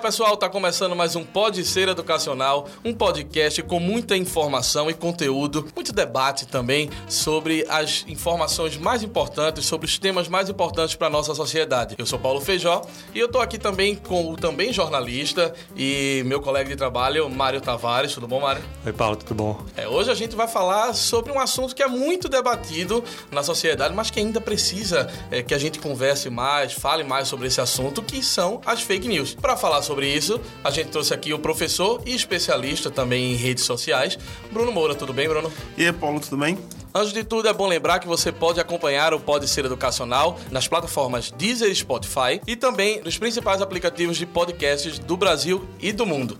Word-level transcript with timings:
Pessoal, 0.00 0.34
tá 0.34 0.48
começando 0.48 0.96
mais 0.96 1.14
um 1.14 1.22
Pode 1.22 1.62
Ser 1.62 1.86
Educacional, 1.86 2.66
um 2.82 2.94
podcast 2.94 3.62
com 3.62 3.78
muita 3.78 4.16
informação 4.16 4.88
e 4.88 4.94
conteúdo, 4.94 5.68
muito 5.76 5.92
debate 5.92 6.46
também 6.46 6.88
sobre 7.06 7.66
as 7.68 8.06
informações 8.08 8.78
mais 8.78 9.02
importantes, 9.02 9.66
sobre 9.66 9.86
os 9.86 9.98
temas 9.98 10.26
mais 10.26 10.48
importantes 10.48 10.94
para 10.94 11.10
nossa 11.10 11.34
sociedade. 11.34 11.96
Eu 11.98 12.06
sou 12.06 12.18
Paulo 12.18 12.40
Feijó 12.40 12.80
e 13.14 13.18
eu 13.18 13.28
tô 13.28 13.40
aqui 13.40 13.58
também 13.58 13.94
com 13.94 14.32
o 14.32 14.38
também 14.38 14.72
jornalista 14.72 15.52
e 15.76 16.22
meu 16.24 16.40
colega 16.40 16.70
de 16.70 16.76
trabalho, 16.76 17.28
Mário 17.28 17.60
Tavares. 17.60 18.14
Tudo 18.14 18.26
bom, 18.26 18.40
Mário? 18.40 18.62
Oi, 18.86 18.92
Paulo, 18.94 19.16
tudo 19.16 19.34
bom? 19.34 19.62
É, 19.76 19.86
hoje 19.86 20.10
a 20.10 20.14
gente 20.14 20.34
vai 20.34 20.48
falar 20.48 20.94
sobre 20.94 21.30
um 21.30 21.38
assunto 21.38 21.76
que 21.76 21.82
é 21.82 21.88
muito 21.88 22.26
debatido 22.26 23.04
na 23.30 23.42
sociedade, 23.42 23.94
mas 23.94 24.10
que 24.10 24.18
ainda 24.18 24.40
precisa 24.40 25.12
é, 25.30 25.42
que 25.42 25.52
a 25.52 25.58
gente 25.58 25.78
converse 25.78 26.30
mais, 26.30 26.72
fale 26.72 27.04
mais 27.04 27.28
sobre 27.28 27.48
esse 27.48 27.60
assunto, 27.60 28.02
que 28.02 28.22
são 28.22 28.62
as 28.64 28.80
fake 28.80 29.06
news. 29.06 29.34
Para 29.34 29.58
falar 29.58 29.82
sobre 29.82 29.89
isso, 29.98 30.40
a 30.62 30.70
gente 30.70 30.90
trouxe 30.90 31.12
aqui 31.12 31.32
o 31.32 31.38
professor 31.38 32.00
e 32.06 32.14
especialista 32.14 32.90
também 32.90 33.32
em 33.32 33.36
redes 33.36 33.64
sociais, 33.64 34.18
Bruno 34.52 34.70
Moura. 34.70 34.94
Tudo 34.94 35.12
bem, 35.12 35.28
Bruno? 35.28 35.52
E 35.76 35.84
aí, 35.84 35.92
Paulo, 35.92 36.20
tudo 36.20 36.36
bem? 36.36 36.58
Antes 36.94 37.12
de 37.12 37.22
tudo, 37.22 37.48
é 37.48 37.52
bom 37.52 37.68
lembrar 37.68 38.00
que 38.00 38.08
você 38.08 38.32
pode 38.32 38.60
acompanhar 38.60 39.14
o 39.14 39.20
Pode 39.20 39.46
Ser 39.46 39.64
Educacional 39.64 40.38
nas 40.50 40.66
plataformas 40.66 41.30
Deezer 41.30 41.70
e 41.70 41.74
Spotify 41.74 42.40
e 42.46 42.56
também 42.56 43.00
nos 43.02 43.16
principais 43.16 43.62
aplicativos 43.62 44.16
de 44.16 44.26
podcasts 44.26 44.98
do 44.98 45.16
Brasil 45.16 45.64
e 45.80 45.92
do 45.92 46.04
mundo. 46.04 46.36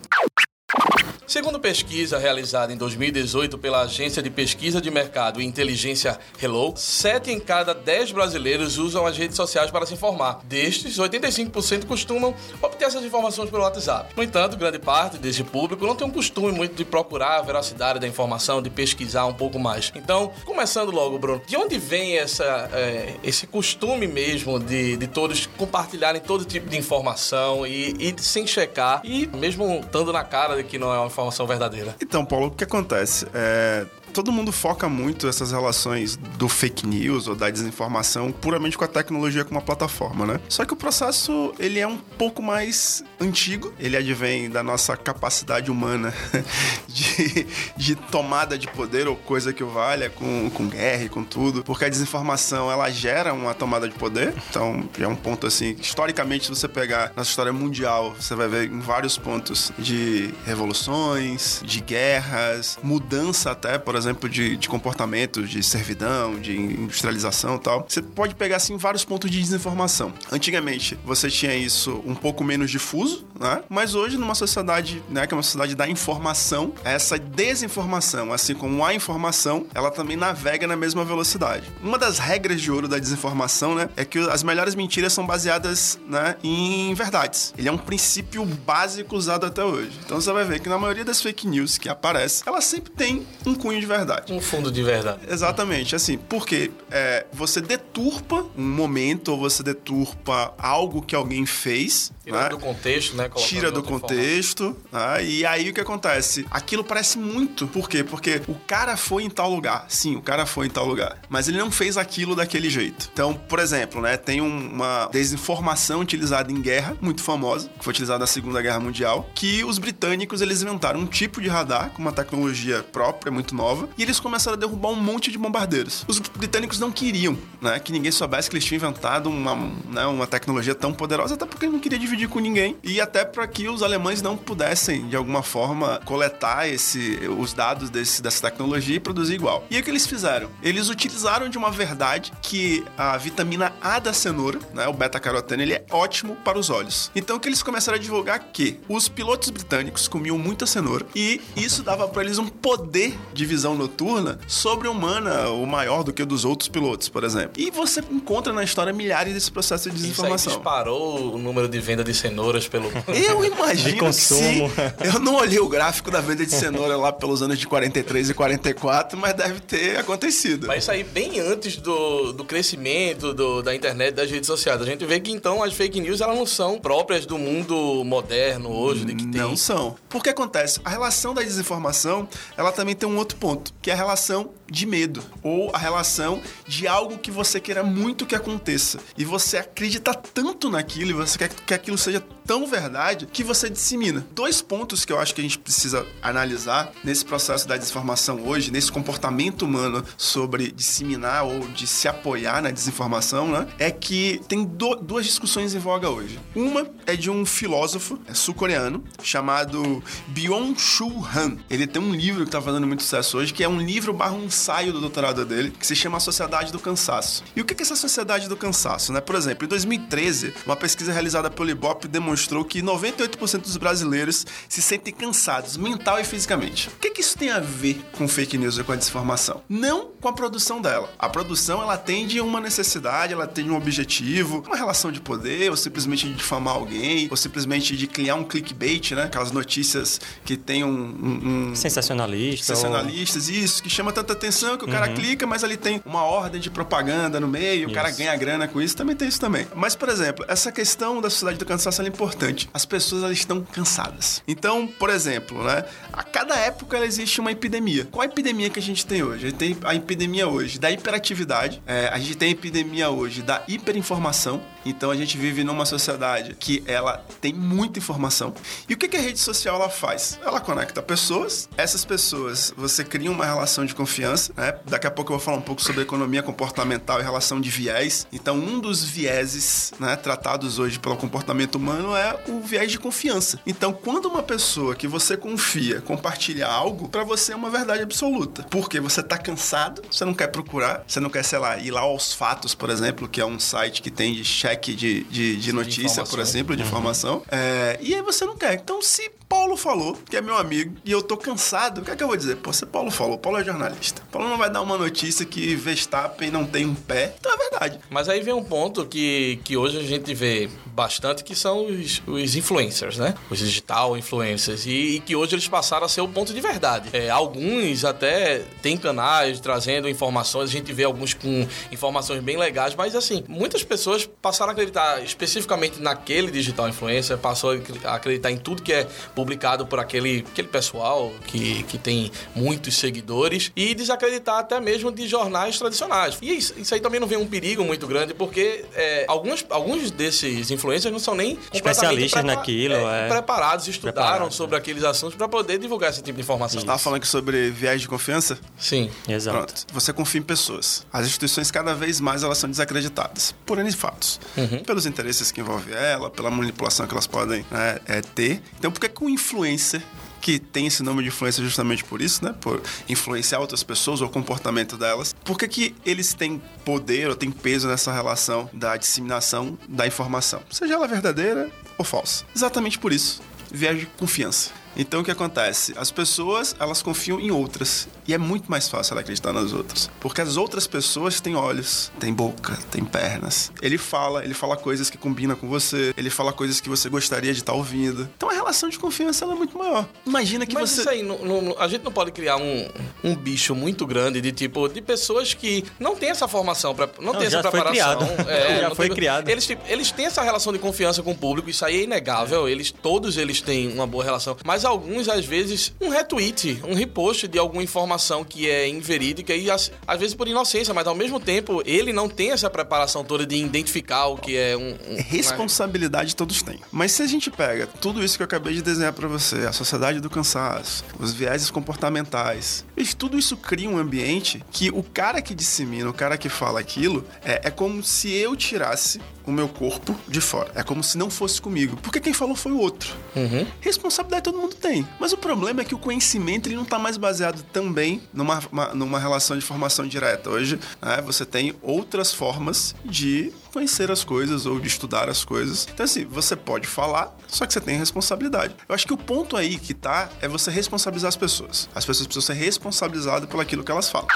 Segundo 1.31 1.61
pesquisa 1.61 2.19
realizada 2.19 2.73
em 2.73 2.77
2018 2.77 3.57
pela 3.57 3.83
Agência 3.83 4.21
de 4.21 4.29
Pesquisa 4.29 4.81
de 4.81 4.91
Mercado 4.91 5.41
e 5.41 5.45
Inteligência 5.45 6.19
Hello, 6.43 6.75
7 6.77 7.31
em 7.31 7.39
cada 7.39 7.73
10 7.73 8.11
brasileiros 8.11 8.79
usam 8.79 9.07
as 9.07 9.17
redes 9.17 9.37
sociais 9.37 9.71
para 9.71 9.87
se 9.87 9.95
informar. 9.95 10.41
Destes, 10.43 10.97
85% 10.97 11.87
costumam 11.87 12.35
obter 12.61 12.87
essas 12.87 13.05
informações 13.05 13.49
pelo 13.49 13.63
WhatsApp. 13.63 14.13
No 14.17 14.25
entanto, 14.25 14.57
grande 14.57 14.81
parte 14.81 15.19
desse 15.19 15.45
público 15.45 15.87
não 15.87 15.95
tem 15.95 16.05
um 16.05 16.11
costume 16.11 16.51
muito 16.51 16.75
de 16.75 16.85
procurar 16.85 17.39
a 17.39 17.43
veracidade 17.43 18.01
da 18.01 18.09
informação, 18.09 18.61
de 18.61 18.69
pesquisar 18.69 19.25
um 19.27 19.35
pouco 19.35 19.57
mais. 19.57 19.93
Então, 19.95 20.33
começando 20.45 20.91
logo, 20.91 21.17
Bruno, 21.17 21.41
de 21.47 21.57
onde 21.57 21.79
vem 21.79 22.19
essa, 22.19 22.69
é, 22.73 23.15
esse 23.23 23.47
costume 23.47 24.09
mesmo 24.09 24.59
de, 24.59 24.97
de 24.97 25.07
todos 25.07 25.47
compartilharem 25.57 26.21
todo 26.21 26.45
tipo 26.45 26.69
de 26.69 26.77
informação 26.77 27.65
e, 27.65 27.95
e 28.01 28.21
sem 28.21 28.49
checar, 28.49 29.01
e 29.05 29.29
mesmo 29.29 29.79
estando 29.79 30.13
na 30.13 30.25
cara 30.25 30.57
de 30.57 30.65
que 30.65 30.77
não 30.77 30.93
é 30.93 30.99
uma 30.99 31.07
informação 31.07 31.20
verdadeira? 31.47 31.95
Então, 32.01 32.25
Paulo, 32.25 32.47
o 32.47 32.51
que 32.51 32.65
acontece? 32.65 33.27
É, 33.35 33.85
todo 34.11 34.33
mundo 34.33 34.53
foca 34.53 34.89
muito 34.89 35.29
essas 35.29 35.53
relações 35.53 36.17
do 36.17 36.49
fake 36.49 36.87
news 36.87 37.29
ou 37.29 37.35
da 37.35 37.49
desinformação 37.51 38.33
puramente 38.33 38.77
com 38.77 38.85
a 38.85 38.89
tecnologia 38.89 39.45
como 39.45 39.59
uma 39.59 39.65
plataforma, 39.65 40.27
né? 40.27 40.41
Só 40.49 40.65
que 40.65 40.73
o 40.73 40.77
processo, 40.77 41.55
ele 41.59 41.79
é 41.79 41.87
um 41.87 41.97
pouco 41.97 42.43
mais 42.43 43.03
antigo, 43.21 43.73
ele 43.79 43.97
advém 43.97 44.51
da 44.51 44.63
nossa 44.63 44.97
capacidade 44.97 45.71
humana 45.71 46.13
de, 46.89 47.47
de 47.77 47.95
tomada 47.95 48.59
de 48.59 48.67
poder 48.67 49.07
ou 49.07 49.17
coisa 49.17 49.53
que 49.53 49.63
valha 49.63 50.11
com, 50.11 50.51
com 50.51 50.69
guerra 50.69 51.05
e 51.05 51.09
com 51.09 51.23
tudo, 51.23 51.63
porque 51.63 51.85
a 51.85 51.89
desinformação, 51.89 52.71
ela 52.71 52.91
gera 52.91 53.33
uma 53.33 53.55
tomada 53.55 53.89
de 53.89 53.95
poder, 53.95 54.35
então 54.49 54.89
é 54.99 55.07
um 55.07 55.17
ponto 55.17 55.47
assim, 55.47 55.77
historicamente, 55.81 56.45
se 56.45 56.51
você 56.51 56.69
pegar 56.69 57.13
nossa 57.17 57.31
história 57.31 57.53
mundial, 57.53 58.15
você 58.19 58.35
vai 58.35 58.49
ver 58.49 58.71
em 58.71 58.81
vários 58.81 59.17
pontos 59.17 59.73
de 59.79 60.33
revoluções, 60.45 61.63
de 61.65 61.81
guerras, 61.81 62.79
mudança 62.83 63.51
até, 63.51 63.79
por 63.79 63.95
de, 64.29 64.57
de 64.57 64.69
comportamento, 64.69 65.43
de 65.43 65.63
servidão, 65.63 66.39
de 66.39 66.57
industrialização 66.57 67.57
e 67.57 67.61
tal. 67.61 67.87
Você 67.89 68.03
pode 68.03 68.35
pegar, 68.35 68.57
assim, 68.57 68.77
vários 68.77 69.05
pontos 69.05 69.31
de 69.31 69.41
desinformação. 69.41 70.13
Antigamente, 70.31 70.99
você 71.05 71.31
tinha 71.31 71.55
isso 71.55 72.03
um 72.07 72.15
pouco 72.15 72.45
menos 72.45 72.71
difuso, 72.71 73.25
né? 73.39 73.63
Mas 73.69 73.95
hoje, 73.95 74.17
numa 74.17 74.35
sociedade, 74.35 75.03
né, 75.09 75.27
que 75.27 75.35
é 75.35 75.37
uma 75.37 75.43
sociedade 75.43 75.75
da 75.75 75.89
informação, 75.89 76.73
essa 76.85 77.19
desinformação, 77.19 78.33
assim 78.33 78.55
como 78.55 78.85
a 78.85 78.95
informação, 78.95 79.67
ela 79.75 79.91
também 79.91 80.17
navega 80.17 80.67
na 80.67 80.77
mesma 80.77 81.05
velocidade. 81.05 81.71
Uma 81.83 81.99
das 81.99 82.19
regras 82.19 82.61
de 82.61 82.71
ouro 82.71 82.89
da 82.89 82.99
desinformação, 82.99 83.75
né, 83.75 83.89
é 83.97 84.05
que 84.05 84.19
as 84.19 84.43
melhores 84.43 84.75
mentiras 84.75 85.13
são 85.13 85.27
baseadas, 85.27 85.99
né, 86.07 86.37
em 86.43 86.93
verdades. 86.95 87.55
Ele 87.57 87.69
é 87.69 87.73
um 87.73 87.79
princípio 87.79 88.45
básico 88.45 89.17
usado 89.17 89.47
até 89.47 89.65
hoje. 89.65 89.93
Então 90.05 90.21
você 90.21 90.33
vai 90.33 90.45
ver 90.45 90.61
que 90.61 90.69
na 90.69 90.79
maioria 90.79 91.05
das 91.05 91.21
fake 91.21 91.47
news 91.47 91.79
que 91.79 91.89
aparecem, 91.89 92.43
ela 92.47 92.61
sempre 92.61 92.91
tem 92.93 93.27
um 93.47 93.55
cunho 93.55 93.81
de 93.81 93.87
verdade. 93.91 94.33
Um 94.33 94.41
fundo 94.41 94.71
de 94.71 94.83
verdade. 94.83 95.21
Exatamente, 95.29 95.95
assim, 95.95 96.17
porque 96.17 96.71
é, 96.91 97.27
você 97.33 97.61
deturpa 97.61 98.47
um 98.57 98.63
momento 98.69 99.33
ou 99.33 99.39
você 99.39 99.63
deturpa 99.63 100.55
algo 100.59 101.03
que 101.03 101.15
alguém 101.15 101.45
fez. 101.47 102.13
Tira 102.25 102.43
né? 102.43 102.49
do 102.51 102.59
contexto, 102.59 103.17
né? 103.17 103.29
Colocando 103.29 103.49
Tira 103.49 103.71
do 103.73 103.83
contexto, 103.83 104.77
né? 104.93 105.25
e 105.25 105.45
aí 105.47 105.69
o 105.71 105.75
que 105.75 105.81
acontece? 105.81 106.47
Aquilo 106.51 106.85
parece 106.85 107.19
muito. 107.19 107.67
Por 107.67 107.89
quê? 107.89 108.05
Porque 108.05 108.41
o 108.47 108.55
cara 108.55 108.97
foi 108.97 109.25
em 109.25 109.31
tal 109.31 109.51
lugar. 109.51 109.85
Sim, 109.89 110.17
o 110.17 110.23
cara 110.23 110.47
foi 110.47 110.67
em 110.67 110.71
tal 110.71 110.87
lugar. 110.87 111.19
Mas 111.29 111.49
ele 111.49 111.59
não 111.59 111.71
fez 111.71 111.97
aquilo 111.97 112.35
daquele 112.37 112.71
jeito. 112.71 113.09
Então, 113.13 113.35
por 113.35 113.59
exemplo, 113.59 114.01
né? 114.01 114.17
Tem 114.17 114.41
um- 114.41 114.71
uma 114.73 115.09
desinformação 115.13 116.01
utilizada 116.01 116.53
em 116.53 116.61
guerra, 116.61 116.97
muito 117.01 117.23
famosa, 117.23 117.69
que 117.79 117.85
foi 117.85 117.91
utilizada 117.93 118.21
na 118.21 118.27
Segunda 118.27 118.61
Guerra 118.63 118.79
Mundial, 118.81 119.29
que 119.35 119.65
os 119.65 119.79
britânicos 119.79 120.41
eles 120.41 120.63
inventaram 120.63 121.01
um 121.01 121.07
tipo 121.07 121.41
de 121.41 121.49
radar 121.49 121.91
com 121.91 122.03
uma 122.03 122.13
tecnologia 122.13 122.83
própria, 122.83 123.33
muito 123.33 123.55
nova, 123.55 123.80
e 123.97 124.03
eles 124.03 124.21
começaram 124.21 124.57
a 124.57 124.61
derrubar 124.61 124.91
um 124.91 124.97
monte 124.97 125.31
de 125.31 125.39
bombardeiros. 125.39 126.05
Os 126.07 126.19
britânicos 126.19 126.79
não 126.79 126.91
queriam, 126.91 127.37
né? 127.61 127.79
Que 127.79 127.93
ninguém 127.93 128.11
soubesse 128.11 128.49
que 128.49 128.57
eles 128.57 128.65
tinham 128.65 128.79
inventado 128.79 129.29
uma, 129.29 129.55
né, 129.89 130.07
uma 130.07 130.27
tecnologia 130.27 130.75
tão 130.75 130.93
poderosa, 130.93 131.35
até 131.35 131.47
porque 131.47 131.67
não 131.67 131.79
queria 131.79 131.99
dividir 131.99 132.29
com 132.29 132.39
ninguém, 132.39 132.77
e 132.83 133.01
até 133.01 133.25
para 133.25 133.47
que 133.47 133.69
os 133.69 133.83
alemães 133.83 134.23
não 134.23 134.37
pudessem, 134.37 135.09
de 135.09 135.17
alguma 135.17 135.43
forma, 135.43 136.01
coletar 136.05 136.69
esse, 136.69 137.19
os 137.39 137.53
dados 137.53 137.91
desse, 137.91 138.23
dessa 138.23 138.51
tecnologia 138.51 138.97
e 138.97 139.01
produzir 139.01 139.35
igual. 139.35 139.65
E 139.71 139.79
o 139.79 139.83
que 139.83 139.91
eles 139.91 140.07
fizeram? 140.07 140.51
Eles 140.63 140.89
utilizaram 140.89 141.49
de 141.49 141.59
uma 141.59 141.71
verdade 141.71 142.33
que 142.43 142.85
a 142.97 143.17
vitamina 143.17 143.73
A 143.81 143.99
da 143.99 144.13
cenoura, 144.13 144.59
né, 144.73 144.87
o 144.89 144.93
beta-caroteno, 144.93 145.63
ele 145.63 145.75
é 145.75 145.85
ótimo 145.91 146.37
para 146.37 146.59
os 146.59 146.71
olhos. 146.71 147.11
Então 147.15 147.39
que 147.39 147.49
eles 147.49 147.63
começaram 147.63 147.97
a 147.97 148.01
divulgar 148.01 148.39
que 148.53 148.79
os 148.89 149.09
pilotos 149.09 149.51
britânicos 149.51 150.09
comiam 150.09 150.39
muita 150.39 150.67
cenoura 150.67 151.07
e 151.15 151.41
isso 151.57 151.83
dava 151.83 152.09
para 152.09 152.23
eles 152.23 152.39
um 152.39 152.47
poder 152.47 153.19
de 153.33 153.45
visão 153.45 153.70
noturna 153.75 154.39
sobre-humana, 154.47 155.49
ou 155.49 155.67
maior 155.67 156.03
do 156.03 156.13
que 156.13 156.23
o 156.23 156.27
dos 156.27 156.45
outros 156.45 156.69
pilotos, 156.69 157.09
por 157.09 157.25
exemplo. 157.25 157.53
E 157.57 157.71
você 157.71 158.01
encontra 158.11 158.53
na 158.53 158.63
história 158.63 158.93
milhares 158.93 159.35
desse 159.35 159.51
processo 159.51 159.91
de 159.91 159.97
Isso 159.97 160.05
aí 160.05 160.11
desinformação. 160.11 160.53
disparou 160.55 161.35
o 161.35 161.39
número 161.39 161.69
de 161.69 161.79
venda 161.81 162.03
de 162.05 162.15
cenouras 162.15 162.67
pelo. 162.69 162.91
Eu 163.09 163.45
imagino 163.45 163.93
De 163.95 163.99
consumo. 163.99 164.71
que 164.71 164.77
sim. 165.09 165.15
Eu 165.15 165.21
não 165.21 165.35
olhei 165.37 165.59
o 165.59 165.69
gráfico 165.69 166.11
da 166.11 166.21
venda 166.21 166.45
de 166.47 166.53
cenoura 166.55 166.97
lá 166.97 167.13
pelos 167.13 167.43
anos 167.43 167.59
de 167.59 167.67
43 167.67 168.31
e 168.31 168.35
44, 168.35 169.19
mas 169.19 169.35
deve 169.35 169.61
ter 169.61 169.99
acontecido. 169.99 170.67
Mas 170.67 170.83
isso 170.85 170.91
aí 170.91 171.03
bem 171.05 171.41
antes 171.41 171.77
do, 171.77 172.33
do 172.33 172.45
crescimento 172.45 173.33
do- 173.35 173.63
da 173.63 173.75
internet, 173.75 174.15
das 174.15 174.31
redes 174.31 174.47
sociais. 174.47 174.81
A 174.81 174.85
gente 174.85 175.05
vê 175.05 175.19
que 175.21 175.31
então 175.31 175.63
as 175.63 175.75
fake 175.75 176.01
news 176.01 176.21
elas 176.21 176.37
não 176.37 176.47
são 176.47 176.79
próprias 176.79 177.27
do 177.27 177.37
mundo 177.39 178.03
moderno 178.05 178.71
hoje, 178.71 179.05
de 179.05 179.15
que 179.15 179.27
tem. 179.27 179.41
Não 179.41 179.57
são. 179.57 179.97
Porque 180.09 180.31
acontece, 180.31 180.81
a 180.85 180.91
relação 180.91 181.35
da 181.35 181.43
desinformação, 181.43 182.29
ela 182.57 182.71
também 182.73 182.95
tem 182.95 183.09
um 183.09 183.17
outro 183.17 183.37
ponto, 183.39 183.60
que 183.83 183.91
é 183.91 183.95
a 183.95 183.97
relação 183.97 184.51
de 184.71 184.87
medo, 184.87 185.23
ou 185.43 185.75
a 185.75 185.79
relação 185.79 186.41
de 186.67 186.87
algo 186.87 187.19
que 187.19 187.31
você 187.31 187.59
queira 187.59 187.83
muito 187.83 188.25
que 188.25 188.35
aconteça. 188.37 188.99
E 189.19 189.25
você 189.25 189.57
acredita 189.57 190.15
tanto 190.15 190.71
naquilo, 190.71 191.11
e 191.11 191.15
você 191.15 191.37
quer 191.39 191.49
que 191.49 191.75
aquilo 191.75 191.99
seja 191.99 192.21
tão 192.47 192.67
verdade, 192.67 193.27
que 193.33 193.43
você 193.45 193.69
dissemina. 193.69 194.25
Dois 194.33 194.63
pontos 194.63 195.05
que 195.05 195.13
eu 195.13 195.19
acho 195.19 195.35
que 195.35 195.41
a 195.41 195.45
gente 195.45 195.59
precisa 195.59 196.07
analisar 196.23 196.93
nesse 197.03 197.25
processo 197.25 197.67
da 197.67 197.77
desinformação 197.77 198.43
hoje, 198.47 198.71
nesse 198.71 198.91
comportamento 198.93 199.63
humano 199.63 200.05
sobre 200.17 200.71
disseminar 200.71 201.45
ou 201.45 201.61
de 201.69 201.87
se 201.87 202.07
apoiar 202.07 202.63
na 202.63 202.71
desinformação, 202.71 203.49
né? 203.51 203.67
É 203.79 203.91
que 203.91 204.41
tem 204.49 204.65
do- 204.65 204.97
duas 204.97 205.27
discussões 205.27 205.75
em 205.75 205.79
voga 205.79 206.09
hoje. 206.09 206.39
Uma 206.55 206.87
é 207.07 207.17
de 207.17 207.29
um 207.31 207.45
filósofo 207.45 208.19
sul-coreano 208.33 209.03
chamado 209.23 210.03
Byung-Chul 210.29 211.27
Han. 211.35 211.57
Ele 211.69 211.87
tem 211.87 212.03
um 212.03 212.15
livro 212.15 212.45
que 212.45 212.51
tá 212.51 212.61
fazendo 212.61 212.87
muito 212.87 213.03
sucesso 213.03 213.39
hoje 213.39 213.50
hoje, 213.51 213.55
que 213.55 213.65
é 213.65 213.69
um 213.69 213.81
livro 213.81 214.13
barra 214.13 214.33
um 214.33 214.45
ensaio 214.45 214.93
do 214.93 215.01
doutorado 215.01 215.45
dele, 215.45 215.73
que 215.79 215.87
se 215.87 215.95
chama 215.95 216.17
A 216.17 216.21
Sociedade 216.21 216.73
do 216.73 216.79
Cansaço. 216.79 217.43
E 217.55 217.61
o 217.61 217.65
que 217.65 217.75
é 217.75 217.83
essa 217.83 217.97
Sociedade 217.97 218.49
do 218.49 218.57
Cansaço, 218.57 219.13
né? 219.13 219.21
Por 219.21 219.35
exemplo, 219.35 219.65
em 219.65 219.69
2013, 219.69 220.55
uma 220.65 220.77
pesquisa 220.77 221.13
realizada 221.13 221.51
pelo 221.51 221.71
Ibope 221.71 222.07
demonstrou 222.07 222.65
que 222.65 222.83
98% 222.83 223.63
dos 223.63 223.77
brasileiros 223.77 224.47
se 224.69 224.81
sentem 224.81 225.13
cansados, 225.13 225.77
mental 225.77 226.21
e 226.21 226.25
fisicamente. 226.25 226.89
O 226.89 227.01
que, 227.01 227.11
que 227.11 227.21
isso 227.21 227.37
tem 227.37 227.51
a 227.51 227.59
ver 227.59 228.01
com 228.13 228.29
fake 228.29 228.57
news 228.57 228.79
e 228.79 228.85
com 228.85 228.93
a 228.93 228.97
desinformação? 228.97 229.63
Não 229.69 230.11
com 230.21 230.29
a 230.29 230.33
produção 230.33 230.81
dela. 230.81 231.11
A 231.19 231.29
produção, 231.29 231.83
ela 231.83 231.95
atende 231.95 232.41
uma 232.41 232.61
necessidade, 232.61 233.33
ela 233.33 233.45
atende 233.45 233.71
um 233.71 233.77
objetivo, 233.77 234.63
uma 234.67 234.77
relação 234.77 235.11
de 235.11 235.21
poder, 235.21 235.71
ou 235.71 235.77
simplesmente 235.77 236.29
de 236.29 236.35
difamar 236.35 236.75
alguém, 236.75 237.29
ou 237.31 237.37
simplesmente 237.37 237.97
de 237.97 238.07
criar 238.07 238.35
um 238.35 238.45
clickbait, 238.45 239.13
né? 239.13 239.25
Aquelas 239.25 239.51
notícias 239.51 240.21
que 240.45 240.57
tem 240.57 240.85
um... 240.85 240.91
um, 240.91 241.71
um... 241.71 241.75
Sensacionalista. 241.75 242.75
Sensacionalistas, 242.75 243.40
ou... 243.49 243.55
isso, 243.55 243.83
que 243.83 243.91
chama 243.91 244.13
tanta 244.13 244.33
atenção 244.33 244.77
que 244.77 244.85
o 244.85 244.89
cara 244.89 245.09
uhum. 245.09 245.15
clica, 245.15 245.47
mas 245.47 245.65
ali 245.65 245.77
tem 245.77 246.03
uma 246.05 246.23
ordem 246.23 246.61
de 246.61 246.71
propaganda 246.71 247.41
no 247.41 247.49
meio, 247.49 247.83
isso. 247.83 247.91
o 247.91 247.95
cara 247.95 248.11
ganha 248.11 248.35
grana 248.37 248.69
com 248.69 248.81
isso, 248.81 248.97
também 248.97 249.17
tem 249.17 249.29
isso 249.29 249.41
também. 249.41 249.67
Mas, 249.75 249.95
por 249.95 250.09
exemplo, 250.09 250.45
essa 250.49 250.71
questão 250.73 251.21
da 251.21 251.31
sociedade 251.31 251.59
do 251.59 251.67
cansaço 251.67 252.03
é 252.03 252.07
importante. 252.07 252.69
As 252.73 252.85
pessoas, 252.85 253.23
elas 253.23 253.39
estão 253.39 253.63
cansadas. 253.63 254.43
Então, 254.47 254.87
por 254.87 255.11
exemplo, 255.11 255.63
né? 255.65 255.85
A 256.13 256.23
cada 256.23 256.55
época 256.57 256.99
existe 257.05 257.41
uma 257.41 257.53
epidemia. 257.53 258.07
Qual 258.11 258.23
a 258.23 258.27
epidemia 258.27 258.69
que 258.71 258.79
a 258.79 258.83
gente 258.83 259.07
tem 259.07 259.23
hoje? 259.23 259.47
A 259.47 259.51
gente 259.51 259.59
tem 259.59 259.77
a 259.85 259.95
epidemia 259.95 260.49
hoje 260.49 260.79
da 260.79 260.91
hiperatividade, 260.91 261.83
é, 261.87 262.09
a 262.09 262.19
gente 262.19 262.37
tem 262.37 262.49
a 262.49 262.53
epidemia 262.53 263.11
hoje 263.11 263.43
da 263.43 263.63
hiperinformação. 263.67 264.61
Então 264.85 265.11
a 265.11 265.17
gente 265.17 265.37
vive 265.37 265.65
numa 265.65 265.85
sociedade 265.85 266.55
que 266.59 266.83
ela 266.87 267.25
tem 267.41 267.53
muita 267.53 267.99
informação. 267.99 268.55
E 268.89 268.95
o 268.95 268.97
que, 268.97 269.17
a 269.17 269.21
rede 269.21 269.39
social 269.39 269.77
ela 269.77 269.89
faz? 269.89 270.39
Ela 270.45 270.61
conecta 270.61 271.03
pessoas. 271.03 271.69
Essas 271.77 272.05
pessoas, 272.05 272.73
você 272.77 273.05
cria 273.05 273.31
uma 273.31 273.45
relação 273.45 273.85
de 273.85 273.95
confiança. 273.95 274.53
Né? 274.57 274.75
Daqui 274.87 275.07
a 275.07 275.11
pouco 275.11 275.33
eu 275.33 275.39
vou 275.39 275.45
falar 275.45 275.57
um 275.57 275.63
pouco 275.63 275.83
sobre 275.83 276.03
economia 276.03 276.43
comportamental 276.43 277.21
e 277.21 277.23
relação 277.23 277.61
de 277.61 277.71
viés. 277.71 278.27
Então 278.33 278.57
um 278.57 278.79
dos 278.79 279.05
vieses 279.05 279.93
né, 279.99 280.17
tratados 280.17 280.79
hoje 280.79 280.99
pelo 280.99 281.17
comportamento 281.17 281.77
humano 281.77 282.15
é 282.17 282.39
o 282.49 282.61
viés 282.61 282.91
de 282.91 282.99
confiança. 282.99 283.61
Então 283.67 283.93
quando 283.93 284.27
uma 284.27 284.43
pessoa 284.43 284.95
que 284.95 285.07
você 285.07 285.37
confia 285.37 286.01
compartilha 286.01 286.67
algo, 286.67 287.09
para 287.09 287.25
você 287.25 287.53
é 287.53 287.57
uma 287.57 287.71
verdade 287.71 288.03
absoluta. 288.03 288.65
Porque 288.71 289.01
você 289.01 289.23
tá 289.23 289.39
cansado, 289.39 290.03
você 290.11 290.25
não 290.25 290.35
quer 290.35 290.49
procurar, 290.49 291.05
você 291.07 291.21
não 291.21 291.31
quer, 291.31 291.45
sei 291.45 291.59
lá, 291.59 291.79
ir 291.79 291.91
lá 291.91 292.01
aos 292.01 292.33
fatos, 292.33 292.75
por 292.75 292.91
exemplo, 292.91 293.29
que 293.29 293.41
é 293.41 293.47
um 293.47 293.59
site 293.59 294.03
que 294.03 294.11
tem 294.11 294.35
de 294.35 294.45
de, 294.77 295.25
de, 295.25 295.57
de 295.57 295.73
notícia, 295.73 296.23
de 296.23 296.31
por 296.31 296.39
exemplo, 296.39 296.77
de 296.77 296.83
uhum. 296.83 296.89
informação. 296.89 297.43
É, 297.51 297.99
e 298.01 298.15
aí 298.15 298.23
você 298.23 298.45
não 298.45 298.57
quer. 298.57 298.75
Então, 298.75 299.03
se 299.03 299.31
Paulo 299.51 299.77
falou, 299.77 300.17
que 300.31 300.37
é 300.37 300.41
meu 300.41 300.57
amigo, 300.57 300.95
e 301.05 301.11
eu 301.11 301.21
tô 301.21 301.37
cansado, 301.37 302.01
o 302.01 302.05
que 302.05 302.11
é 302.13 302.15
que 302.15 302.23
eu 302.23 302.29
vou 302.29 302.37
dizer? 302.37 302.55
Pô, 302.59 302.73
se 302.73 302.87
Paulo 302.87 303.11
falou, 303.11 303.37
Paulo 303.37 303.59
é 303.59 303.65
jornalista. 303.65 304.23
Paulo 304.31 304.49
não 304.49 304.57
vai 304.57 304.71
dar 304.71 304.81
uma 304.81 304.97
notícia 304.97 305.45
que 305.45 305.75
Verstappen 305.75 306.53
não 306.53 306.65
tem 306.65 306.87
um 306.87 306.95
pé. 306.95 307.35
Então 307.41 307.53
é 307.53 307.57
verdade. 307.57 307.99
Mas 308.09 308.29
aí 308.29 308.41
vem 308.43 308.55
um 308.55 308.63
ponto 308.63 309.05
que, 309.05 309.59
que 309.65 309.77
hoje 309.77 309.99
a 309.99 310.05
gente 310.05 310.33
vê 310.35 310.71
bastante, 310.87 311.43
que 311.43 311.57
são 311.57 311.87
os, 311.87 312.23
os 312.29 312.55
influencers, 312.55 313.19
né? 313.19 313.35
Os 313.51 313.59
digital 313.59 314.17
influencers. 314.17 314.87
E, 314.87 315.17
e, 315.17 315.21
que 315.21 315.35
hoje 315.35 315.57
eles 315.57 315.67
passaram 315.67 316.07
a 316.07 316.09
ser 316.09 316.21
o 316.21 316.29
ponto 316.29 316.55
de 316.55 316.61
verdade. 316.61 317.09
É, 317.13 317.29
alguns 317.29 318.05
até 318.05 318.63
têm 318.81 318.97
canais 318.97 319.59
trazendo 319.59 320.09
informações, 320.09 320.71
a 320.71 320.73
gente 320.73 320.93
vê 320.93 321.03
alguns 321.03 321.35
com 321.35 321.67
informações 321.91 322.41
bem 322.41 322.57
legais, 322.57 322.95
mas 322.95 323.17
assim, 323.17 323.43
muitas 323.49 323.83
pessoas 323.83 324.29
passaram 324.41 324.71
a 324.71 324.73
acreditar 324.75 325.25
especificamente 325.25 326.01
naquele 326.01 326.53
digital 326.53 326.89
influencer, 326.89 327.37
passou 327.39 327.81
a 328.05 328.15
acreditar 328.15 328.53
em 328.53 328.57
tudo 328.57 328.83
que 328.83 328.93
é 328.93 329.09
publicado 329.41 329.87
por 329.87 329.99
aquele, 329.99 330.45
aquele 330.53 330.69
pessoal 330.69 331.33
que, 331.47 331.83
que 331.85 331.97
tem 331.97 332.31
muitos 332.55 332.95
seguidores 332.97 333.73
e 333.75 333.95
desacreditar 333.95 334.59
até 334.59 334.79
mesmo 334.79 335.11
de 335.11 335.27
jornais 335.27 335.79
tradicionais. 335.79 336.37
E 336.43 336.53
isso, 336.53 336.75
isso 336.77 336.95
aí 336.95 337.01
também 337.01 337.19
não 337.19 337.27
vem 337.27 337.39
um 337.39 337.47
perigo 337.47 337.83
muito 337.83 338.07
grande, 338.07 338.35
porque 338.35 338.85
é, 338.95 339.25
alguns, 339.27 339.65
alguns 339.71 340.11
desses 340.11 340.71
influencers 340.71 341.11
não 341.11 341.19
são 341.19 341.35
nem 341.35 341.59
especialistas 341.73 342.45
naquilo, 342.45 342.95
é, 342.95 343.27
é. 343.27 343.29
preparados, 343.29 343.89
estudaram 343.89 344.13
Preparado, 344.13 344.53
sobre 344.53 344.77
né? 344.77 344.79
aqueles 344.79 345.05
assuntos 345.05 345.37
para 345.37 345.49
poder 345.49 345.79
divulgar 345.79 346.11
esse 346.11 346.23
tipo 346.23 346.37
de 346.37 346.43
informação. 346.43 346.79
Você 346.79 346.85
estava 346.85 346.99
falando 346.99 347.17
aqui 347.17 347.29
sobre 347.29 347.71
viés 347.71 348.03
de 348.03 348.09
confiança? 348.09 348.59
Sim. 348.79 349.11
Exato. 349.27 349.57
Pronto. 349.57 349.87
Você 349.93 350.13
confia 350.13 350.41
em 350.41 350.45
pessoas. 350.45 351.07
As 351.11 351.27
instituições 351.27 351.71
cada 351.71 351.95
vez 351.95 352.21
mais 352.21 352.43
elas 352.43 352.59
são 352.59 352.69
desacreditadas 352.69 353.55
por 353.65 353.79
N 353.79 353.91
fatos. 353.93 354.39
Uhum. 354.57 354.83
Pelos 354.85 355.07
interesses 355.07 355.51
que 355.51 355.61
envolvem 355.61 355.95
ela, 355.95 356.31
pela 356.31 356.51
manipulação 356.51 357.07
que 357.07 357.15
elas 357.15 357.27
podem 357.27 357.65
né, 357.71 357.99
é, 358.07 358.21
ter. 358.21 358.61
Então, 358.79 358.91
por 358.91 359.01
que, 359.01 359.09
que 359.09 359.25
o 359.25 359.29
influencer 359.33 360.03
que 360.41 360.59
tem 360.59 360.87
esse 360.87 361.03
nome 361.03 361.23
de 361.23 361.29
influência 361.29 361.63
justamente 361.63 362.03
por 362.03 362.21
isso, 362.23 362.45
né? 362.45 362.55
Por 362.61 362.83
influenciar 363.09 363.61
outras 363.61 363.83
pessoas 363.83 364.21
ou 364.21 364.29
o 364.29 364.31
comportamento 364.31 364.97
delas. 364.97 365.35
Por 365.45 365.59
que, 365.59 365.69
que 365.69 365.95
eles 366.05 366.33
têm 366.35 366.61
poder 366.85 367.29
ou 367.29 367.37
têm 367.37 367.51
peso 367.51 367.87
nessa 367.87 368.13
relação 368.13 368.69
da 368.73 368.97
disseminação 368.97 369.79
da 369.89 370.07
informação? 370.07 370.63
Seja 370.71 370.95
ela 370.95 371.07
verdadeira 371.07 371.71
ou 371.99 372.05
falsa. 372.05 372.45
Exatamente 372.57 372.99
por 372.99 373.13
isso. 373.13 373.43
Viagem 373.71 374.01
de 374.01 374.07
confiança. 374.07 374.71
Então 374.97 375.21
o 375.21 375.25
que 375.25 375.31
acontece? 375.31 375.95
As 375.97 376.11
pessoas, 376.11 376.75
elas 376.79 377.03
confiam 377.03 377.39
em 377.39 377.51
outras. 377.51 378.09
E 378.31 378.35
é 378.35 378.39
muito 378.39 378.71
mais 378.71 378.89
fácil 378.89 379.15
ela 379.15 379.21
acreditar 379.21 379.53
nas 379.53 379.73
outras. 379.73 380.11
Porque 380.21 380.41
as 380.41 380.57
outras 380.57 380.87
pessoas 380.87 381.41
têm 381.41 381.55
olhos, 381.55 382.11
têm 382.19 382.33
boca, 382.33 382.79
têm 382.91 383.05
pernas. 383.05 383.73
Ele 383.83 383.99
fala, 383.99 384.45
ele 384.45 384.55
fala 384.55 384.77
coisas 384.77 385.11
que 385.11 385.19
combinam 385.19 385.57
com 385.57 385.69
você, 385.69 386.15
ele 386.17 386.31
fala 386.31 386.53
coisas 386.53 386.81
que 386.81 386.89
você 386.89 387.09
gostaria 387.09 387.53
de 387.53 387.61
estar 387.61 387.73
ouvindo. 387.73 388.29
Então 388.37 388.49
a 388.49 388.53
relação 388.53 388.89
de 388.89 388.99
confiança 388.99 389.45
é 389.45 389.49
muito 389.49 389.77
maior. 389.77 390.09
Imagina 390.27 390.67
que 390.67 390.75
Mas 390.75 390.91
você. 390.91 391.01
Isso 391.01 391.11
aí, 391.11 391.23
não, 391.23 391.39
não, 391.39 391.79
a 391.79 391.89
gente 391.89 392.03
não 392.03 392.13
pode 392.13 392.33
criar 392.33 392.57
um, 392.57 392.89
um 393.23 393.35
bicho 393.35 393.75
muito 393.75 394.07
grande 394.07 394.41
de 394.41 394.53
tipo, 394.53 394.89
de 394.89 395.01
pessoas 395.01 395.55
que 395.55 395.85
não 395.99 396.15
têm 396.17 396.31
essa 396.31 396.47
formação, 396.47 396.95
pra, 396.95 397.09
não, 397.19 397.33
não 397.33 397.39
tem 397.39 397.47
essa 397.47 397.63
preparação. 397.63 397.93
Criado. 397.93 398.49
É, 398.49 398.81
já 398.83 398.95
foi 398.95 399.07
tem, 399.07 399.17
criado. 399.17 399.49
Eles, 399.49 399.69
eles 399.87 400.11
têm 400.11 400.27
essa 400.27 400.43
relação 400.43 400.73
de 400.73 400.79
confiança 400.79 401.23
com 401.23 401.33
o 401.33 401.37
público, 401.37 401.69
isso 401.69 401.85
aí 401.85 402.01
é 402.01 402.03
inegável. 402.05 402.69
Eles, 402.69 402.93
todos 402.93 403.37
eles 403.37 403.61
têm 403.61 403.93
uma 403.93 404.07
boa 404.07 404.25
relação. 404.25 404.57
Mas 404.65 404.81
mas 404.81 404.85
alguns, 404.87 405.29
às 405.29 405.45
vezes, 405.45 405.93
um 406.01 406.09
retweet, 406.09 406.81
um 406.89 406.95
repost 406.95 407.47
de 407.47 407.59
alguma 407.59 407.83
informação 407.83 408.20
que 408.45 408.69
é 408.69 408.89
inverídica 408.89 409.55
e 409.55 409.71
às, 409.71 409.91
às 410.07 410.19
vezes 410.19 410.35
por 410.35 410.47
inocência, 410.47 410.93
mas 410.95 411.07
ao 411.07 411.15
mesmo 411.15 411.41
tempo 411.41 411.83
ele 411.85 412.13
não 412.13 412.29
tem 412.29 412.53
essa 412.53 412.69
preparação 412.71 413.25
toda 413.25 413.47
de 413.47 413.57
identificar 413.57 414.27
o 414.27 414.37
que 414.37 414.57
é 414.57 414.77
um. 414.77 414.91
um 414.91 415.17
Responsabilidade 415.17 416.33
uma... 416.33 416.37
todos 416.37 416.63
têm. 416.63 416.81
Mas 416.93 417.13
se 417.13 417.23
a 417.23 417.27
gente 417.27 417.51
pega 417.51 417.87
tudo 417.87 418.23
isso 418.23 418.37
que 418.37 418.43
eu 418.43 418.47
acabei 418.47 418.75
de 418.75 418.83
desenhar 418.83 419.13
para 419.13 419.27
você, 419.27 419.67
a 419.67 419.73
sociedade 419.73 420.21
do 420.21 420.31
cansaço, 420.31 421.05
os 421.19 421.33
vieses 421.33 421.71
comportamentais, 421.71 422.85
tudo 423.21 423.39
isso 423.39 423.55
cria 423.57 423.89
um 423.89 423.99
ambiente 423.99 424.65
que 424.71 424.89
o 424.91 425.03
cara 425.03 425.43
que 425.43 425.55
dissemina, 425.55 426.09
o 426.09 426.15
cara 426.15 426.39
que 426.39 426.49
fala 426.49 426.81
aquilo, 426.81 427.23
é, 427.45 427.61
é 427.65 427.71
como 427.71 428.03
se 428.03 428.33
eu 428.33 428.57
tirasse 428.57 429.21
o 429.47 429.53
meu 429.53 429.69
corpo 429.69 430.17
de 430.29 430.41
fora. 430.41 430.71
É 430.75 430.83
como 430.83 431.03
se 431.03 431.19
não 431.19 431.29
fosse 431.29 431.61
comigo. 431.61 431.97
Porque 432.03 432.21
quem 432.21 432.33
falou 432.33 432.55
foi 432.55 432.73
o 432.73 432.79
outro. 432.79 433.15
Uhum. 433.35 433.67
Responsabilidade 433.81 434.45
todo 434.45 434.59
mundo 434.59 434.77
tem. 434.77 435.07
Mas 435.19 435.33
o 435.33 435.37
problema 435.37 435.83
é 435.83 435.85
que 435.85 435.95
o 435.95 435.99
conhecimento 435.99 436.69
ele 436.69 436.77
não 436.77 436.85
está 436.85 436.99
mais 436.99 437.17
baseado 437.17 437.63
também 437.73 438.10
numa, 438.33 438.61
uma, 438.73 438.95
numa 438.95 439.19
relação 439.19 439.59
de 439.59 439.65
formação 439.65 440.07
direta. 440.07 440.49
Hoje, 440.49 440.81
né, 441.03 441.21
você 441.21 441.45
tem 441.45 441.75
outras 441.83 442.33
formas 442.33 442.95
de 443.05 443.53
conhecer 443.73 444.11
as 444.11 444.25
coisas 444.25 444.65
ou 444.67 444.81
de 444.81 444.89
estudar 444.89 445.29
as 445.29 445.45
coisas. 445.45 445.87
Então, 445.93 446.05
assim, 446.05 446.25
você 446.25 446.57
pode 446.57 446.87
falar, 446.87 447.37
só 447.47 447.67
que 447.67 447.73
você 447.73 447.81
tem 447.81 447.97
responsabilidade. 447.97 448.75
Eu 448.89 448.95
acho 448.95 449.07
que 449.07 449.13
o 449.13 449.19
ponto 449.19 449.57
aí 449.57 449.79
que 449.79 449.93
tá 449.93 450.31
é 450.41 450.49
você 450.49 450.71
responsabilizar 450.71 451.29
as 451.29 451.37
pessoas. 451.37 451.89
As 451.95 452.05
pessoas 452.05 452.27
precisam 452.27 452.55
ser 452.55 452.61
responsabilizadas 452.61 453.49
pelo 453.49 453.61
aquilo 453.61 453.85
que 453.85 453.93
elas 453.93 454.09
falam. 454.09 454.29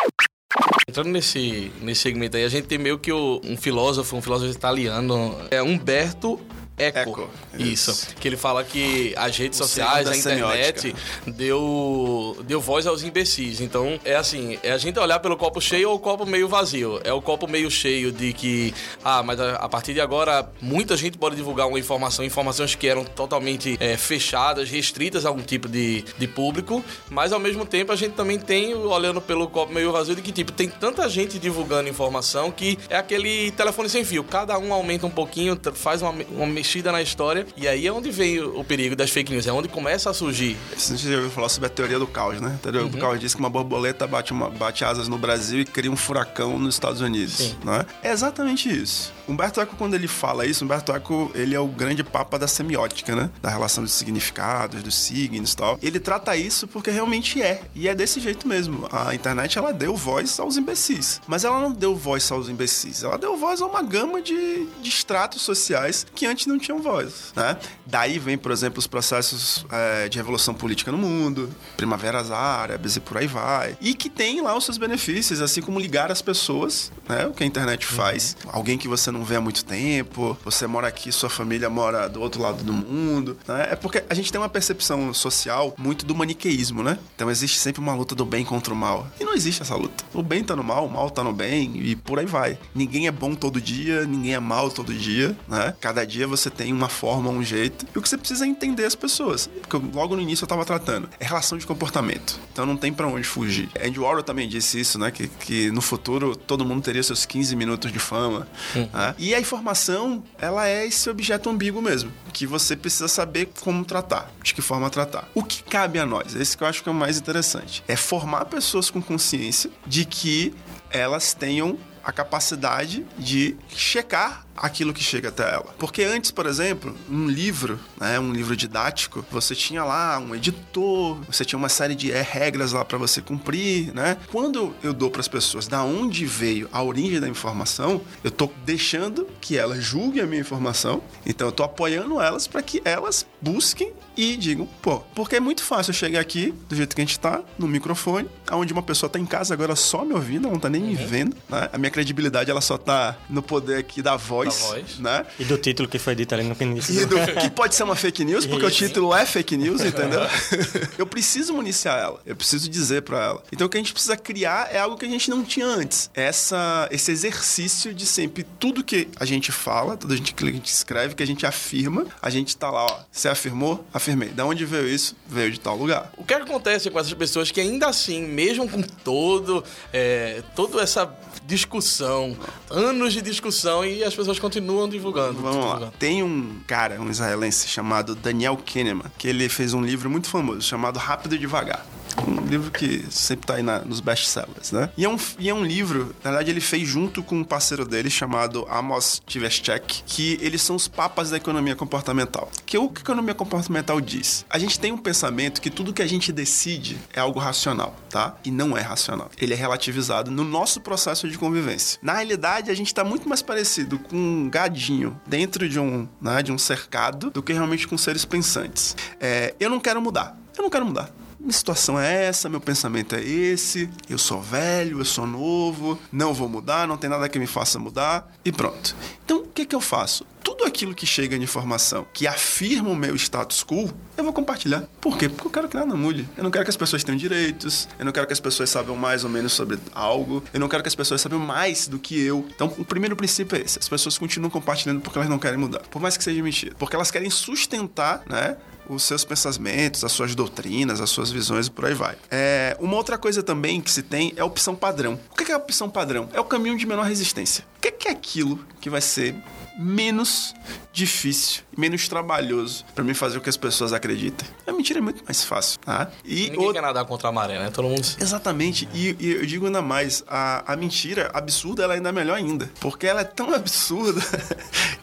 Entrando 0.89 1.09
nesse, 1.09 1.73
nesse 1.81 2.03
segmento 2.03 2.37
aí, 2.37 2.45
a 2.45 2.49
gente 2.49 2.69
tem 2.69 2.79
meio 2.79 2.99
que 2.99 3.11
o, 3.11 3.41
um 3.43 3.57
filósofo, 3.57 4.17
um 4.17 4.23
filósofo 4.23 4.53
italiano, 4.53 5.37
é 5.51 5.63
Humberto 5.63 6.39
Eco. 6.77 6.99
Eco 6.99 7.31
isso. 7.57 7.91
isso. 7.91 8.17
Que 8.17 8.27
ele 8.29 8.37
fala 8.37 8.65
que 8.65 9.15
as 9.17 9.37
redes 9.37 9.61
o 9.61 9.63
sociais, 9.65 10.09
a 10.09 10.17
internet, 10.17 10.95
deu, 11.27 12.37
deu 12.45 12.61
voz 12.61 12.87
aos 12.87 13.03
imbecis. 13.03 13.61
Então, 13.61 13.99
é 14.05 14.17
assim, 14.17 14.59
é 14.63 14.73
a 14.73 14.79
gente 14.79 14.99
olhar 14.99 15.21
pelo 15.21 15.37
copo 15.37 15.61
cheio 15.61 15.91
ou 15.91 15.97
o 15.97 15.99
copo 15.99 16.27
meio 16.27 16.49
vazio. 16.49 17.01
É 17.05 17.13
o 17.13 17.23
copo 17.23 17.47
meio 17.47 17.71
cheio 17.71 18.11
de 18.11 18.33
que, 18.33 18.75
ah, 19.05 19.23
mas 19.23 19.39
a, 19.39 19.55
a 19.57 19.69
partir 19.69 19.95
de 19.95 20.01
agora, 20.01 20.49
muita 20.61 20.97
gente 20.97 21.17
pode 21.17 21.37
divulgar 21.37 21.69
uma 21.69 21.79
informação, 21.79 22.25
informações 22.25 22.75
que 22.75 22.89
eram 22.89 23.05
totalmente 23.05 23.77
é, 23.79 23.97
fechadas, 23.97 24.69
restritas 24.69 25.25
a 25.25 25.29
algum 25.29 25.43
tipo 25.43 25.69
de, 25.69 26.05
de 26.19 26.27
público, 26.27 26.85
mas 27.09 27.33
ao 27.33 27.39
mesmo 27.39 27.65
tempo 27.65 27.93
a 27.93 27.97
gente 27.97 28.15
também 28.15 28.39
tem, 28.39 28.75
olhando 28.75 29.21
pelo 29.21 29.47
copo 29.49 29.73
meio 29.73 29.93
vazio, 29.93 30.17
de 30.17 30.23
que, 30.23 30.33
tipo, 30.33 30.51
tem 30.51 30.69
tanta 30.69 31.09
gente 31.09 31.39
divulgando 31.39 31.89
informação 31.89 32.51
que 32.51 32.79
é 32.89 32.97
aquele 32.97 33.53
telefone 33.53 33.89
sem 33.89 34.05
fio. 34.05 34.25
Cada 34.25 34.59
um 34.59 34.73
aumenta 34.73 35.07
um 35.07 35.11
pouquinho, 35.11 35.59
faz 35.75 36.03
uma, 36.03 36.11
uma 36.11 36.64
mexida 36.65 36.91
na 36.91 37.03
história. 37.03 37.47
E 37.57 37.69
aí 37.69 37.87
é 37.87 37.93
onde 37.93 38.11
vem 38.11 38.41
o 38.41 38.65
perigo 38.65 38.97
das 38.97 39.11
fake 39.11 39.31
news, 39.31 39.47
é 39.47 39.53
onde 39.53 39.69
começa 39.69 40.09
a 40.09 40.15
surgir. 40.15 40.57
Você 40.75 40.97
já 40.97 41.17
ouviu 41.17 41.31
falar 41.31 41.51
sobre 41.51 41.67
a 41.67 41.71
teoria 41.71 41.99
do 41.99 42.07
caos, 42.07 42.41
né? 42.41 42.55
A 42.55 42.63
teoria 42.63 42.83
uhum. 42.83 42.89
do 42.89 42.99
caos 42.99 43.21
diz 43.21 43.35
que 43.35 43.41
uma 43.41 43.51
borboleta 43.51 44.07
bate, 44.07 44.33
uma, 44.33 44.49
bate 44.49 44.83
asas 44.85 45.07
no 45.07 45.19
Brasil 45.19 45.61
e 45.61 45.65
cria 45.67 45.91
um 45.91 45.97
furacão 45.97 46.59
nos 46.59 46.75
Estados 46.75 47.03
Unidos. 47.03 47.35
Sim. 47.35 47.57
Né? 47.63 47.85
É 48.03 48.11
exatamente 48.11 48.69
isso. 48.69 49.13
Humberto 49.29 49.61
Eco, 49.61 49.77
quando 49.77 49.95
ele 49.95 50.09
fala 50.09 50.47
isso, 50.47 50.65
Humberto 50.65 50.93
Eco, 50.93 51.31
ele 51.35 51.55
é 51.55 51.61
o 51.61 51.67
grande 51.67 52.05
papa 52.05 52.39
da 52.39 52.47
semiótica, 52.47 53.15
né? 53.15 53.31
Da 53.41 53.49
relação 53.49 53.83
dos 53.83 53.93
significados, 53.93 54.83
dos 54.83 54.95
signos 54.95 55.53
e 55.53 55.57
tal. 55.57 55.79
Ele 55.83 55.99
trata 55.99 56.37
isso 56.37 56.67
porque 56.67 56.91
realmente 56.91 57.43
é. 57.43 57.63
E 57.75 57.89
é 57.89 57.95
desse 57.95 58.21
jeito 58.21 58.47
mesmo. 58.47 58.89
A 58.93 59.15
internet, 59.15 59.59
ela 59.59 59.73
deu 59.73 59.97
voz 59.97 60.39
aos 60.39 60.57
imbecis. 60.57 61.21
Mas 61.27 61.45
ela 61.45 61.61
não 61.61 61.73
deu 61.73 61.97
voz 61.97 62.31
aos 62.31 62.49
imbecis. 62.49 63.03
Ela 63.03 63.17
deu 63.17 63.37
voz 63.37 63.63
a 63.63 63.67
uma 63.67 63.83
gama 63.83 64.21
de, 64.21 64.67
de 64.81 64.89
estratos 64.89 65.43
sociais 65.43 66.07
que 66.15 66.27
antes 66.27 66.47
não 66.47 66.59
tinham 66.59 66.81
voz, 66.81 67.33
né? 67.35 67.57
Daí 67.87 68.19
vem, 68.19 68.37
por 68.37 68.53
exemplo, 68.53 68.79
os 68.79 68.87
processos 68.87 69.65
é, 69.71 70.09
de 70.09 70.19
revolução 70.19 70.55
política 70.55 70.93
no 70.93 70.99
mundo, 70.99 71.51
primaveras 71.77 72.31
árabes 72.31 72.97
e 72.97 73.01
por 73.01 73.17
aí 73.17 73.27
vai. 73.27 73.77
E 73.81 73.95
que 73.95 74.11
tem 74.11 74.41
lá 74.41 74.57
os 74.57 74.65
seus 74.65 74.79
benefícios, 74.79 75.41
assim 75.41 75.61
como 75.61 75.79
ligar 75.79 76.11
as 76.11 76.23
pessoas, 76.23 76.93
né? 77.09 77.27
O 77.27 77.33
que 77.33 77.43
a 77.43 77.47
internet 77.47 77.87
faz. 77.87 78.37
Uhum. 78.45 78.51
Alguém 78.53 78.79
que 78.79 78.89
você 78.89 79.11
não 79.15 79.25
vê 79.25 79.37
há 79.37 79.41
muito 79.41 79.65
tempo, 79.65 80.37
você 80.45 80.67
mora 80.67 80.89
aqui, 80.89 81.11
sua 81.11 81.31
família 81.31 81.71
mora 81.71 82.09
do 82.09 82.21
outro 82.21 82.43
lado 82.43 82.63
do 82.63 82.73
mundo, 82.73 83.39
né? 83.47 83.69
É 83.71 83.77
porque 83.77 84.05
a 84.09 84.15
gente 84.15 84.31
tem 84.31 84.41
uma 84.41 84.49
percepção 84.49 85.15
social 85.15 85.75
muito 85.79 86.05
do 86.05 86.15
maniqueísmo, 86.15 86.83
né? 86.83 86.99
Então 87.15 87.31
existe 87.31 87.59
sempre 87.59 87.81
uma 87.81 87.95
luta 87.95 88.15
do 88.15 88.25
bem 88.25 88.45
contra 88.45 88.75
o 88.75 88.77
mal. 88.77 89.07
E 89.19 89.25
não 89.25 89.35
existe 89.35 89.63
essa 89.63 89.75
luta. 89.75 90.05
O 90.13 90.23
bem 90.23 90.43
tá 90.43 90.55
no 90.57 90.65
mal, 90.65 90.87
o 90.87 90.91
mal 90.91 91.11
tá 91.11 91.23
no 91.23 91.33
bem 91.33 91.73
e 91.77 91.97
por 91.97 92.19
aí 92.19 92.27
vai. 92.27 92.59
Ninguém 92.75 93.07
é 93.07 93.13
bom 93.13 93.35
todo 93.35 93.61
dia, 93.61 94.05
ninguém 94.05 94.35
é 94.35 94.41
mal 94.41 94.71
todo 94.71 94.93
dia, 94.93 95.37
né? 95.49 95.75
Cada 95.81 96.05
dia 96.05 96.27
você 96.27 96.51
tem 96.51 96.73
uma 96.73 96.89
forma, 96.89 97.31
um 97.31 97.43
jeito. 97.43 97.87
E 97.95 97.99
o 97.99 98.03
que 98.03 98.09
você 98.09 98.19
precisa 98.19 98.45
é 98.45 98.49
entender 98.49 98.85
as 98.85 98.95
pessoas. 98.95 99.47
Porque 99.47 99.77
logo 99.97 100.17
no 100.17 100.23
início 100.23 100.45
eu 100.45 100.49
tava 100.49 100.65
tratando. 100.65 101.09
É 101.21 101.25
relação 101.25 101.57
de 101.57 101.67
comportamento. 101.67 102.39
Então 102.53 102.67
não 102.67 102.77
tem 102.77 102.93
para 102.93 103.07
onde 103.07 103.27
fugir. 103.27 103.69
Andy 103.83 103.99
Warhol 103.99 104.23
também 104.23 104.49
disse 104.49 104.81
isso, 104.81 104.99
né? 104.99 105.11
Que, 105.11 105.29
que 105.29 105.71
no 105.71 105.81
futuro 105.81 106.35
todo 106.35 106.65
mundo 106.65 106.83
teria 106.83 107.03
seus 107.03 107.25
15 107.25 107.55
minutos 107.57 107.93
de 107.93 107.99
fama. 107.99 108.47
Hum. 108.75 108.89
Né? 109.09 109.15
E 109.19 109.35
a 109.35 109.41
informação, 109.41 110.23
ela 110.39 110.69
é 110.69 110.87
esse 110.87 111.09
objeto 111.11 111.51
ambíguo 111.51 111.83
mesmo. 111.83 112.13
Que 112.33 112.47
você 112.47 112.77
precisa 112.77 113.09
saber 113.09 113.51
como 113.61 113.85
tratar, 113.85 114.31
de 114.43 114.55
que 114.55 114.63
forma 114.63 114.89
tratar. 114.91 115.29
O 115.35 115.43
que 115.43 115.63
cabe 115.63 115.99
a 115.99 116.07
nós? 116.07 116.35
Esse 116.35 116.57
que 116.57 116.65
eu 116.65 116.69
acho 116.69 116.83
que 116.83 116.89
é 116.89 116.93
o 116.93 116.95
mais 116.95 117.19
interessante. 117.19 117.83
É 117.87 117.97
formar 117.97 118.47
pessoas 118.47 118.91
com 118.91 119.01
consciência 119.01 119.71
de 119.87 120.05
que 120.05 120.55
elas 120.91 121.35
tenham 121.35 121.79
a 122.03 122.13
capacidade 122.13 123.05
de 123.19 123.57
checar 123.69 124.44
aquilo 124.57 124.93
que 124.93 125.03
chega 125.03 125.29
até 125.29 125.43
ela. 125.55 125.75
Porque 125.79 126.03
antes, 126.03 126.31
por 126.31 126.47
exemplo, 126.47 126.97
um 127.11 127.27
livro, 127.27 127.79
né, 128.01 128.19
um 128.19 128.33
livro 128.33 128.57
didático, 128.57 129.25
você 129.31 129.55
tinha 129.55 129.85
lá 129.85 130.19
um 130.19 130.35
editor, 130.35 131.19
você 131.27 131.45
tinha 131.45 131.59
uma 131.59 131.69
série 131.69 131.95
de 131.95 132.11
regras 132.11 132.73
lá 132.73 132.85
para 132.85 132.99
você 132.99 133.21
cumprir, 133.21 133.93
né? 133.95 134.17
Quando 134.31 134.75
eu 134.83 134.93
dou 134.93 135.11
para 135.11 135.21
as 135.21 135.29
pessoas 135.29 135.67
da 135.67 135.83
onde 135.83 136.25
veio 136.27 136.69
a 136.73 136.83
origem 136.83 137.21
da 137.21 137.29
informação, 137.29 138.01
eu 138.23 138.31
tô 138.31 138.51
deixando 138.65 139.27
que 139.41 139.59
elas 139.59 139.83
julguem 139.83 140.23
a 140.23 140.27
minha 140.27 140.41
informação, 140.41 141.03
então 141.27 141.49
eu 141.49 141.53
tô 141.53 141.63
apoiando 141.63 142.21
elas 142.21 142.47
para 142.47 142.63
que 142.63 142.81
elas 142.85 143.27
busquem 143.41 143.93
e 144.17 144.37
digam, 144.37 144.67
pô, 144.81 145.01
porque 145.15 145.37
é 145.37 145.41
muito 145.41 145.63
fácil 145.63 145.91
eu 145.91 145.95
chegar 145.95 146.21
aqui 146.21 146.55
do 146.69 146.77
jeito 146.77 146.95
que 146.95 147.03
a 147.03 147.05
gente 147.05 147.19
tá, 147.19 147.43
no 147.59 147.67
microfone, 147.67 148.29
onde 148.53 148.73
uma 148.73 148.83
pessoa 148.83 149.11
tá 149.11 149.19
em 149.19 149.27
casa 149.27 149.53
agora 149.55 149.75
só 149.75 150.05
me 150.05 150.15
ouvindo, 150.15 150.47
ela 150.47 150.53
não 150.53 150.61
tá 150.61 150.69
nem 150.69 150.83
uhum. 150.83 150.89
me 150.89 150.95
vendo, 150.95 151.37
né? 151.49 151.69
A 151.73 151.79
minha 151.79 151.91
credibilidade 151.91 152.51
ela 152.51 152.61
só 152.61 152.79
tá 152.79 153.17
no 153.29 153.43
poder 153.43 153.79
aqui 153.79 154.01
da 154.01 154.17
voz 154.17 154.44
voz, 154.51 154.61
voz. 154.61 154.99
né? 154.99 155.27
E 155.39 155.45
do 155.45 155.57
título 155.59 155.89
que 155.89 155.99
foi 155.99 156.15
dito 156.15 156.35
ali 156.35 156.43
no 156.43 156.57
início. 156.61 157.03
E 157.03 157.07
do, 157.07 157.17
que 157.41 157.51
pode 157.51 157.75
ser 157.75 157.85
uma 157.85 157.97
fake 157.97 158.25
news, 158.25 158.47
porque 158.47 158.67
Isso. 158.67 158.85
o 158.85 158.89
título 158.89 159.15
é 159.15 159.25
fake 159.27 159.57
news, 159.57 159.83
entendeu? 159.83 160.21
eu 160.99 161.07
preciso 161.07 161.55
municiar 161.55 161.99
ela, 161.99 162.21
eu 162.25 162.37
preciso 162.37 162.69
dizer 162.69 163.03
para 163.03 163.25
ela. 163.25 163.43
Então 163.53 163.67
o 163.67 163.71
que 163.71 163.77
a 163.77 163.81
gente 163.81 163.93
precisa 163.93 164.17
criar 164.17 164.69
é 164.73 164.79
algo 164.79 164.97
que 164.97 165.05
a 165.05 165.09
gente 165.09 165.31
não 165.31 165.45
tinha 165.45 165.67
antes. 165.67 166.11
Essa, 166.15 166.89
esse 166.91 167.11
exercício 167.11 167.95
de 167.95 168.07
sempre 168.07 168.45
tudo 168.59 168.83
que 168.83 169.09
a 169.19 169.25
gente 169.25 169.53
fala, 169.53 169.97
tudo 169.97 170.15
que 170.21 170.45
a 170.45 170.53
gente 170.53 170.67
escreve, 170.67 171.15
que 171.15 171.23
a 171.23 171.27
gente 171.27 171.47
afirma, 171.47 172.07
a 172.21 172.31
gente 172.31 172.57
tá 172.57 172.71
lá, 172.71 172.87
ó. 172.87 173.01
Você 173.11 173.29
afirmou? 173.29 173.85
Afirmei. 173.93 174.31
Da 174.31 174.45
onde 174.45 174.65
veio 174.65 174.89
isso? 174.89 175.17
Veio 175.27 175.51
de 175.51 175.61
tal 175.61 175.77
lugar. 175.77 176.13
O 176.17 176.25
que 176.25 176.35
acontece 176.35 176.91
com 176.91 176.99
essas 176.99 177.15
pessoas 177.15 177.51
que 177.51 177.61
ainda 177.61 177.87
assim, 177.87 178.23
mesmo 178.23 178.69
com 178.69 178.83
todo, 178.83 179.65
é, 179.93 180.43
toda 180.55 180.83
essa 180.83 181.13
discussão, 181.47 182.37
anos 182.71 183.13
de 183.13 183.21
discussão 183.21 183.85
e 183.85 184.03
as 184.03 184.15
pessoas 184.35 184.39
continuam 184.39 184.89
divulgando. 184.89 185.41
Vamos 185.41 185.57
divulgando. 185.57 185.85
lá. 185.87 185.93
Tem 185.99 186.23
um 186.23 186.59
cara, 186.67 187.01
um 187.01 187.11
israelense 187.11 187.69
chamado 187.69 188.15
Daniel 188.15 188.57
Kahneman, 188.57 189.11
que 189.19 189.29
ele 189.29 189.49
fez 189.49 189.75
um 189.75 189.83
livro 189.83 190.11
muito 190.11 190.29
famoso 190.29 190.63
chamado 190.63 190.99
Rápido 190.99 191.35
e 191.35 191.39
Devagar. 191.39 191.85
Um 192.27 192.47
livro 192.47 192.71
que 192.71 193.05
sempre 193.11 193.47
tá 193.47 193.55
aí 193.55 193.63
na, 193.63 193.81
nos 193.81 194.01
best-sellers, 194.01 194.73
né? 194.73 194.91
E 194.97 195.05
é, 195.05 195.09
um, 195.09 195.17
e 195.39 195.49
é 195.49 195.55
um 195.55 195.65
livro, 195.65 196.15
na 196.23 196.31
verdade, 196.31 196.51
ele 196.51 196.61
fez 196.61 196.89
junto 196.89 197.23
com 197.23 197.37
um 197.37 197.45
parceiro 197.45 197.85
dele 197.85 198.11
chamado 198.11 198.67
Amos 198.71 199.21
Tversky, 199.27 200.03
que 200.07 200.39
eles 200.41 200.63
são 200.63 200.77
os 200.77 200.89
papas 200.89 201.31
da 201.31 201.37
economia 201.37 201.75
comportamental. 201.75 202.51
Que 202.65 202.79
o 202.79 202.89
que 202.89 203.01
a 203.01 203.03
economia 203.03 203.35
comportamental 203.35 204.01
diz? 204.01 204.45
A 204.49 204.59
gente 204.59 204.79
tem 204.79 204.93
um 204.93 204.99
pensamento 204.99 205.61
que 205.61 205.71
tudo 205.71 205.93
que 205.93 206.03
a 206.03 206.07
gente 206.07 206.33
decide 206.33 206.99
é 207.13 207.21
algo 207.21 207.39
racional, 207.39 207.97
tá? 208.09 208.37
E 208.45 208.51
não 208.51 208.77
é 208.77 208.81
racional. 208.81 209.31
Ele 209.39 209.53
é 209.53 209.57
relativizado 209.57 210.31
no 210.31 210.45
nosso 210.45 210.81
processo 210.81 211.29
de 211.29 211.39
convivência. 211.39 211.99
Na 212.03 212.15
realidade, 212.15 212.71
a 212.71 212.75
gente 212.75 212.89
está 212.89 213.05
muito 213.05 213.29
mais 213.29 213.43
parecido 213.43 213.99
com 213.99 214.17
um 214.17 214.51
gadinho 214.51 215.21
dentro 215.27 215.69
de 215.69 215.79
um, 215.79 216.09
né, 216.21 216.43
de 216.43 216.53
um 216.53 216.59
cercado 216.59 217.31
do 217.31 217.43
que 217.43 217.53
realmente 217.53 217.87
com 217.89 217.99
seres 217.99 218.25
pensantes. 218.25 218.97
É, 219.21 219.55
eu 219.59 219.69
não 219.69 219.81
quero 219.81 220.01
mudar. 220.01 220.39
Eu 220.57 220.63
não 220.63 220.71
quero 220.71 220.87
mudar 220.87 221.11
minha 221.45 221.53
situação 221.53 222.01
é 222.01 222.25
essa, 222.25 222.49
meu 222.49 222.61
pensamento 222.61 223.15
é 223.15 223.23
esse, 223.23 223.91
eu 224.09 224.17
sou 224.17 224.41
velho, 224.41 224.99
eu 224.99 225.05
sou 225.05 225.27
novo, 225.27 225.99
não 226.11 226.33
vou 226.33 226.49
mudar, 226.49 226.89
não 226.89 226.97
tem 226.97 227.11
nada 227.11 227.29
que 227.29 227.39
me 227.39 227.47
faça 227.47 227.79
mudar 227.79 228.33
e 228.43 228.51
pronto. 228.51 228.97
Então, 229.25 229.41
o 229.41 229.47
que, 229.49 229.67
que 229.67 229.77
eu 229.77 229.81
faço? 229.81 230.27
Tudo 230.43 230.65
aquilo 230.65 230.95
que 230.95 231.07
chega 231.07 231.39
de 231.39 231.45
informação 231.45 232.07
que 232.13 232.27
afirma 232.27 232.89
o 232.89 232.97
meu 232.97 233.15
status 233.17 233.63
quo, 233.63 233.93
eu 234.17 234.25
vou 234.25 234.33
compartilhar. 234.33 234.85
Por 235.01 235.17
quê? 235.19 235.29
Porque 235.29 235.47
eu 235.47 235.51
quero 235.51 235.69
que 235.69 235.77
nada 235.77 235.95
mude. 235.95 236.29
Eu 236.37 236.45
não 236.45 236.51
quero 236.51 236.65
que 236.65 236.71
as 236.71 236.77
pessoas 236.77 237.05
tenham 237.05 237.17
direitos, 237.17 237.89
eu 237.99 238.05
não 238.05 238.13
quero 238.13 238.27
que 238.27 238.33
as 238.33 238.41
pessoas 238.41 238.71
saibam 238.71 238.97
mais 238.97 239.23
ou 239.25 239.31
menos 239.31 239.53
sobre 239.53 239.79
algo, 239.95 240.43
eu 240.53 240.61
não 240.61 240.69
quero 240.69 240.83
que 240.83 240.89
as 240.89 240.95
pessoas 240.95 241.21
saibam 241.21 241.39
mais 241.39 241.87
do 241.87 241.99
que 241.99 242.19
eu. 242.21 242.47
Então, 242.55 242.73
o 242.79 242.85
primeiro 242.85 243.17
princípio 243.17 243.57
é 243.57 243.61
esse: 243.61 243.79
as 243.79 243.89
pessoas 243.89 244.17
continuam 244.17 244.51
compartilhando 244.51 245.01
porque 245.01 245.19
elas 245.19 245.29
não 245.29 245.39
querem 245.39 245.59
mudar, 245.59 245.81
por 245.91 246.01
mais 246.01 246.17
que 246.17 246.25
seja 246.25 246.43
mentira. 246.43 246.75
Porque 246.79 246.97
elas 246.97 247.11
querem 247.11 247.29
sustentar, 247.29 248.23
né? 248.27 248.57
Os 248.89 249.03
seus 249.03 249.25
pensamentos, 249.25 250.05
as 250.05 250.13
suas 250.13 250.35
doutrinas, 250.35 251.01
as 251.01 251.11
suas 251.11 251.31
visões 251.31 251.67
e 251.67 251.71
por 251.71 251.87
aí 251.87 251.95
vai. 251.95 252.17
É, 252.31 252.77
uma 252.81 252.97
outra 252.97 253.19
coisa 253.19 253.43
também 253.43 253.81
que 253.81 253.91
se 253.91 254.03
tem 254.03 254.33
é 254.37 254.41
a 254.41 254.45
opção 254.45 254.75
padrão. 254.75 255.19
O 255.31 255.35
que 255.35 255.51
é 255.51 255.55
a 255.55 255.59
opção 255.59 255.89
padrão? 255.89 256.29
É 256.33 256.41
o 256.41 256.45
caminho 256.45 256.77
de 256.77 256.87
menor 256.87 257.07
resistência. 257.07 257.65
O 257.77 257.81
que 257.81 258.09
é 258.09 258.11
aquilo 258.11 258.59
que 258.81 258.91
vai 258.91 259.01
ser 259.01 259.35
menos 259.79 260.55
difícil, 260.93 261.63
menos 261.77 262.07
trabalhoso 262.07 262.85
para 262.95 263.03
mim 263.03 263.15
fazer 263.15 263.39
o 263.39 263.41
que 263.41 263.49
as 263.49 263.57
pessoas 263.57 263.93
acreditem. 263.93 264.47
A 264.67 264.73
mentira 264.73 265.01
é 265.01 265.03
muito 265.03 265.25
mais 265.25 265.43
fácil, 265.43 265.81
tá? 265.81 266.11
E 266.25 266.51
Ninguém 266.51 266.73
quer 266.73 266.83
nadar 266.83 267.05
contra 267.05 267.29
a 267.29 267.33
maré, 267.33 267.59
né? 267.59 267.71
Todo 267.71 267.89
mundo... 267.89 268.07
Exatamente. 268.21 268.89
E, 268.95 269.17
e, 269.19 269.33
eu 269.33 269.47
digo 269.47 269.67
ainda 269.67 269.83
mais, 269.83 270.23
a, 270.29 270.73
a 270.73 270.77
mentira 270.77 271.31
absurda, 271.35 271.83
ela 271.83 271.95
é 271.95 271.97
ainda 271.97 272.13
melhor 272.13 272.37
ainda. 272.37 272.71
Porque 272.81 273.07
ela 273.07 273.23
é 273.23 273.25
tão 273.25 273.53
absurda 273.53 274.21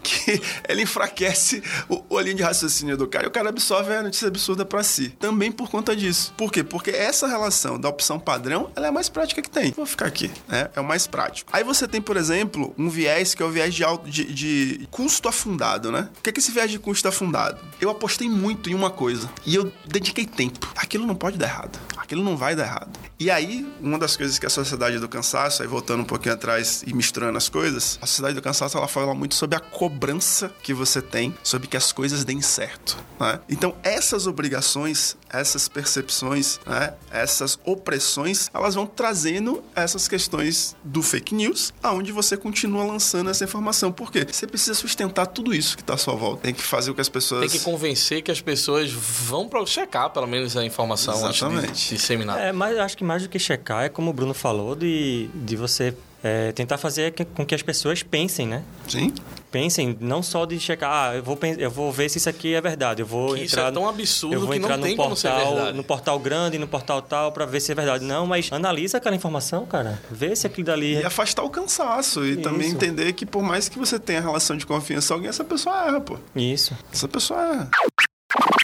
ela 0.64 0.82
enfraquece 0.82 1.64
o, 1.90 2.04
o 2.10 2.20
linha 2.20 2.36
de 2.36 2.44
raciocínio 2.44 2.96
do 2.98 3.08
cara 3.08 3.26
e 3.26 3.28
o 3.28 3.32
cara 3.32 3.50
absorve 3.50 3.94
a 3.94 4.04
notícia 4.04 4.28
absurda 4.28 4.66
para 4.66 4.84
si. 4.84 5.10
Também 5.20 5.52
por 5.52 5.70
conta 5.70 5.96
disso. 5.96 6.34
Por 6.38 6.52
quê? 6.52 6.64
Porque 6.64 6.92
essa 6.92 7.28
relação 7.28 7.80
da 7.80 7.90
opção 7.90 8.20
padrão, 8.20 8.70
ela 8.76 8.88
é 8.88 8.90
a 8.90 8.92
mais 8.92 9.10
prática 9.10 9.42
que 9.42 9.50
tem. 9.50 9.72
Vou 9.72 9.86
ficar 9.86 10.06
aqui, 10.06 10.32
né? 10.48 10.70
É 10.76 10.80
o 10.80 10.84
mais 10.84 11.08
prático. 11.08 11.50
Aí 11.54 11.64
você 11.64 11.88
tem, 11.88 12.02
por 12.02 12.18
exemplo, 12.18 12.74
um 12.78 12.90
viés 12.90 13.34
que 13.34 13.42
é 13.42 13.46
o 13.46 13.50
viés 13.50 13.74
de, 13.74 13.84
alto, 13.84 14.10
de, 14.10 14.26
de 14.26 14.88
custo 14.92 15.28
afundado, 15.28 15.92
né? 15.92 16.10
O 16.18 16.22
que 16.22 16.30
é 16.30 16.34
que 16.34 16.40
esse 16.40 16.52
viagem 16.52 16.78
de 16.78 16.80
custo 16.80 17.08
afundado? 17.08 17.60
Eu 17.80 17.90
apostei 17.90 18.30
muito 18.30 18.70
em 18.70 18.74
uma 18.74 18.90
coisa 18.90 19.30
e 19.46 19.56
eu 19.56 19.72
dediquei 19.88 20.26
tempo. 20.26 20.72
Aquilo 20.76 21.06
não 21.06 21.16
pode 21.16 21.38
dar 21.38 21.48
errado. 21.48 21.80
Aquilo 21.98 22.24
não 22.24 22.36
vai 22.38 22.56
dar 22.56 22.64
errado. 22.64 23.00
E 23.20 23.30
aí, 23.30 23.66
uma 23.80 24.00
das 24.00 24.18
coisas 24.18 24.40
que 24.40 24.46
a 24.46 24.50
sociedade 24.50 25.00
do 25.00 25.08
cansaço, 25.08 25.62
aí 25.62 25.68
voltando 25.68 26.02
um 26.02 26.06
pouquinho 26.06 26.34
atrás 26.34 26.84
e 26.86 26.94
misturando 26.94 27.38
as 27.38 27.48
coisas, 27.48 28.00
a 28.02 28.08
sociedade 28.08 28.36
do 28.36 28.42
cansaço 28.42 28.78
ela 28.78 28.88
fala 28.88 29.14
muito 29.14 29.36
sobre 29.36 29.56
a 29.56 29.60
cobrança 29.60 30.21
que 30.62 30.74
você 30.74 31.02
tem 31.02 31.36
sobre 31.44 31.68
que 31.68 31.78
as 31.78 31.92
coisas 31.92 32.24
deem 32.24 32.42
certo. 32.42 32.98
Né? 33.20 33.40
Então, 33.50 33.76
essas 33.84 34.28
obrigações, 34.28 35.18
essas 35.30 35.68
percepções, 35.68 36.60
né? 36.66 36.94
essas 37.12 37.60
opressões, 37.66 38.50
elas 38.54 38.76
vão 38.76 38.86
trazendo 38.86 39.64
essas 39.76 40.08
questões 40.08 40.76
do 40.84 41.02
fake 41.02 41.34
news, 41.34 41.74
aonde 41.82 42.12
você 42.12 42.38
continua 42.38 42.84
lançando 42.84 43.30
essa 43.30 43.44
informação. 43.44 43.92
Por 43.92 44.12
quê? 44.12 44.26
Você 44.30 44.48
precisa 44.48 44.74
sustentar 44.74 45.28
tudo 45.28 45.54
isso 45.54 45.76
que 45.76 45.84
está 45.84 45.96
à 45.96 45.98
sua 45.98 46.16
volta. 46.16 46.44
Tem 46.44 46.54
que 46.54 46.62
fazer 46.62 46.92
o 46.92 46.96
que 46.96 47.02
as 47.02 47.10
pessoas. 47.10 47.52
Tem 47.52 47.60
que 47.60 47.66
convencer 47.66 48.22
que 48.22 48.32
as 48.32 48.42
pessoas 48.42 48.92
vão 48.92 49.48
para 49.48 49.66
checar, 49.66 50.10
pelo 50.10 50.28
menos, 50.28 50.56
a 50.58 50.66
informação 50.66 51.14
Exatamente. 51.14 51.70
antes 51.70 51.90
de 51.90 51.96
disseminar. 51.96 52.40
É, 52.40 52.52
mas 52.52 52.78
acho 52.78 52.98
que 52.98 53.04
mais 53.04 53.24
do 53.24 53.30
que 53.30 53.40
checar, 53.40 53.86
é 53.86 53.90
como 53.90 54.10
o 54.10 54.14
Bruno 54.14 54.34
falou, 54.34 54.76
de, 54.76 55.30
de 55.34 55.56
você 55.56 55.96
é 56.24 56.52
tentar 56.52 56.78
fazer 56.78 57.14
com 57.34 57.46
que 57.46 57.56
as 57.56 57.62
pessoas 57.62 58.04
pensem, 58.04 58.48
né? 58.48 58.64
Sim. 58.88 59.14
Pensem, 59.52 59.98
não 60.00 60.24
só 60.24 60.46
de 60.46 60.60
checar, 60.60 60.92
ah, 61.12 61.16
eu 61.16 61.24
vou, 61.24 61.38
eu 61.58 61.70
vou 61.70 61.92
ver 61.92 62.10
se 62.10 62.18
isso 62.20 62.30
aqui 62.30 62.54
é 62.54 62.62
verdade. 62.62 63.02
Eu 63.02 63.06
vou 63.06 63.34
Que 63.34 63.44
isso 63.44 63.56
entrar. 63.56 63.68
é 63.68 63.72
tão 63.72 63.88
absurdo 63.90 64.36
eu 64.36 64.40
vou 64.42 64.50
que 64.52 64.60
não 64.60 64.66
entrar 64.66 64.78
no 64.78 64.84
tem 64.84 64.96
como 64.96 65.16
ser 65.16 65.30
portal, 65.30 65.74
no 65.74 65.84
portal 65.84 66.20
grande, 66.20 66.58
no 66.58 66.68
portal 66.68 67.02
tal, 67.02 67.32
pra 67.32 67.46
ver 67.46 67.60
se 67.60 67.72
é 67.72 67.76
verdade. 67.76 68.06
Não, 68.06 68.26
mas 68.26 68.50
analisa 68.52 68.98
aquela 68.98 69.16
informação, 69.16 69.66
cara. 69.66 70.02
Vê 70.10 70.36
se 70.36 70.48
aquilo 70.48 70.68
dali. 70.68 70.94
E 70.96 71.04
afastar 71.04 71.44
o 71.44 71.50
cansaço. 71.50 72.26
E 72.26 72.38
também 72.38 72.68
Isso. 72.68 72.76
entender 72.76 73.12
que 73.14 73.26
por 73.26 73.42
mais 73.44 73.68
que 73.68 73.78
você 73.78 74.00
tenha 74.00 74.22
relação 74.22 74.56
de 74.56 74.66
confiança 74.66 75.10
com 75.10 75.14
alguém, 75.16 75.30
essa 75.30 75.44
pessoa 75.44 75.86
erra, 75.88 76.00
pô. 76.00 76.18
Isso. 76.36 76.74
Essa 76.94 77.08
pessoa 77.08 77.42
erra. 77.42 77.70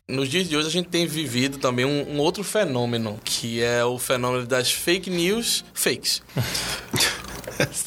Nos 0.10 0.30
dias 0.30 0.48
de 0.48 0.56
hoje 0.56 0.68
a 0.68 0.72
gente 0.72 0.88
tem 0.88 1.06
vivido 1.06 1.58
também 1.58 1.84
um, 1.84 2.14
um 2.16 2.20
outro 2.20 2.42
fenômeno, 2.42 3.20
que 3.26 3.62
é 3.62 3.84
o 3.84 4.00
fenômeno 4.00 4.46
das 4.48 4.72
fake 4.72 5.10
news 5.10 5.66
fakes. 5.74 6.24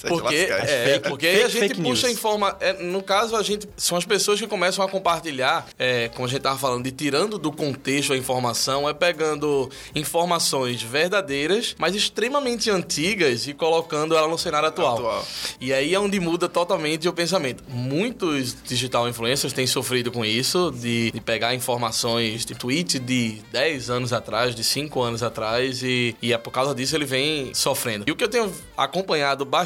Porque, 0.09 0.35
é, 0.35 0.85
Fake- 0.95 1.09
porque 1.09 1.27
aí 1.27 1.37
a 1.43 1.49
fake- 1.49 1.53
gente 1.53 1.69
fake 1.77 1.83
puxa 1.83 2.07
news. 2.07 2.19
informa. 2.19 2.57
é, 2.61 2.73
no 2.75 3.03
caso, 3.03 3.37
a 3.37 3.43
gente. 3.43 3.69
São 3.77 3.97
as 3.97 4.05
pessoas 4.05 4.41
que 4.41 4.47
começam 4.47 4.85
a 4.85 4.89
compartilhar, 4.89 5.67
é, 5.79 6.09
como 6.09 6.27
a 6.27 6.29
gente 6.29 6.41
tava 6.43 6.59
falando, 6.59 6.85
de 6.85 6.91
tirando 6.91 7.39
do 7.39 7.51
contexto 7.53 8.13
a 8.13 8.17
informação, 8.17 8.89
é 8.89 8.93
pegando 8.95 9.71
informações 9.95 10.83
verdadeiras, 10.83 11.75
mas 11.79 11.95
extremamente 11.95 12.71
antigas 12.71 13.47
e 13.47 13.55
colocando 13.55 14.17
ela 14.17 14.27
no 14.29 14.39
cenário 14.39 14.69
atual. 14.69 14.95
Atual. 14.97 15.27
E 15.61 15.73
aí 15.73 15.95
é 15.95 16.01
onde 16.01 16.19
muda 16.19 16.49
totalmente 16.49 17.09
o 17.09 17.13
pensamento. 17.13 17.63
Muitos 17.69 18.57
digital 18.65 19.09
influencers 19.09 19.53
têm 19.53 19.67
sofrido 19.67 20.11
com 20.11 20.25
isso, 20.25 20.71
de, 20.73 21.11
de 21.13 21.21
pegar 21.21 21.55
informações 21.55 22.45
de 22.45 22.55
tweet 22.55 22.99
de 22.99 23.41
10 23.53 23.91
anos 23.91 24.13
atrás, 24.13 24.55
de 24.55 24.65
5 24.65 25.01
anos 25.03 25.23
atrás, 25.23 25.83
e, 25.83 26.17
e 26.21 26.33
é 26.33 26.39
por 26.39 26.51
causa 26.51 26.75
disso 26.75 26.97
ele 26.97 27.05
vem 27.05 27.53
sofrendo. 27.55 28.05
E 28.07 28.11
o 28.13 28.17
que 28.17 28.25
eu 28.25 28.29
tenho 28.29 28.53
acompanhado 28.77 29.45
bastante, 29.45 29.60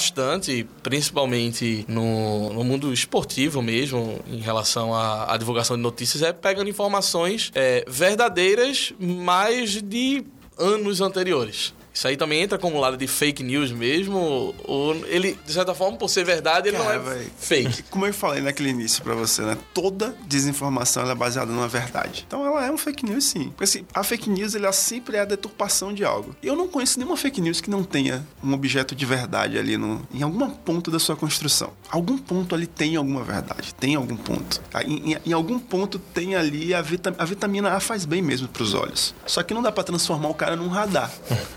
principalmente 0.83 1.85
no, 1.89 2.53
no 2.53 2.65
mundo 2.65 2.93
esportivo 2.93 3.63
mesmo, 3.63 4.21
em 4.29 4.41
relação 4.41 4.95
à, 4.95 5.33
à 5.33 5.37
divulgação 5.37 5.77
de 5.77 5.83
notícias, 5.83 6.23
é 6.23 6.33
pegando 6.33 6.69
informações 6.69 7.51
é, 7.55 7.85
verdadeiras, 7.89 8.93
mas 8.99 9.83
de 9.83 10.25
anos 10.59 11.01
anteriores. 11.01 11.75
Isso 11.95 12.09
aí 12.09 12.17
também 12.17 12.43
entra 12.43 12.59
como 12.59 12.81
lado 12.81 12.97
de 12.97 13.07
fake 13.07 13.43
news 13.45 13.71
mesmo, 13.71 14.53
ou 14.65 14.95
ele, 15.07 15.39
de 15.47 15.53
certa 15.53 15.75
forma, 15.77 15.97
por 15.97 16.09
ser 16.11 16.25
verdade, 16.25 16.69
ele 16.69 16.77
Cara, 16.77 16.99
não 16.99 17.13
é 17.13 17.15
véi. 17.15 17.29
fake. 17.39 17.83
Como 17.89 18.05
eu 18.05 18.13
falei 18.13 18.43
naquele 18.43 18.71
início 18.71 19.01
pra 19.03 19.15
você, 19.15 19.43
né? 19.43 19.57
Toda 19.73 20.15
desinformação 20.27 21.09
é 21.09 21.15
baseada 21.15 21.53
numa 21.53 21.69
verdade. 21.69 22.25
Então 22.27 22.45
ela 22.45 22.67
é 22.67 22.71
um 22.71 22.77
fake 22.77 23.05
news, 23.05 23.25
sim. 23.25 23.51
Porque 23.51 23.63
assim, 23.65 23.87
a 23.95 24.03
fake 24.03 24.29
news 24.29 24.55
ela 24.57 24.73
sempre 24.73 25.17
é 25.17 25.21
a 25.21 25.25
deturpação 25.25 25.95
de 25.95 26.05
algo. 26.05 26.35
E 26.43 26.47
eu 26.49 26.57
não 26.57 26.67
conheço 26.67 26.99
nenhuma 26.99 27.17
fake 27.17 27.41
news 27.41 27.61
que 27.61 27.71
não 27.71 27.85
tenha 27.85 28.27
um 28.43 28.53
objeto 28.53 28.95
de 28.97 29.07
verdade 29.07 29.57
ali 29.57 29.77
no, 29.77 30.03
em 30.13 30.23
algum 30.23 30.51
ponto 30.51 30.91
da 30.91 30.99
sua 30.99 31.15
construção. 31.15 31.73
Algum 31.89 32.19
ponto 32.19 32.55
ali 32.57 32.67
tem 32.67 32.97
alguma 32.97 33.23
verdade. 33.23 33.73
Tem 33.75 33.95
algum 33.95 34.17
ponto. 34.17 34.61
Tá? 34.71 34.83
Em, 34.83 35.13
em- 35.13 35.19
em 35.27 35.33
algum 35.33 35.59
ponto 35.61 35.99
tem 36.01 36.35
ali 36.35 36.75
a, 36.75 36.83
vita- 36.83 37.15
a 37.17 37.25
vitamina 37.25 37.71
A 37.73 37.79
faz 37.81 38.05
bem 38.05 38.21
mesmo 38.21 38.49
pros 38.49 38.75
olhos. 38.75 39.15
Só 39.27 39.43
que 39.45 39.55
não 39.55 39.63
dá 39.63 39.71
pra 39.71 39.85
transformar 39.85 40.29
o 40.29 40.35
cara 40.35 40.57
num 40.57 40.69
radar 40.69 41.11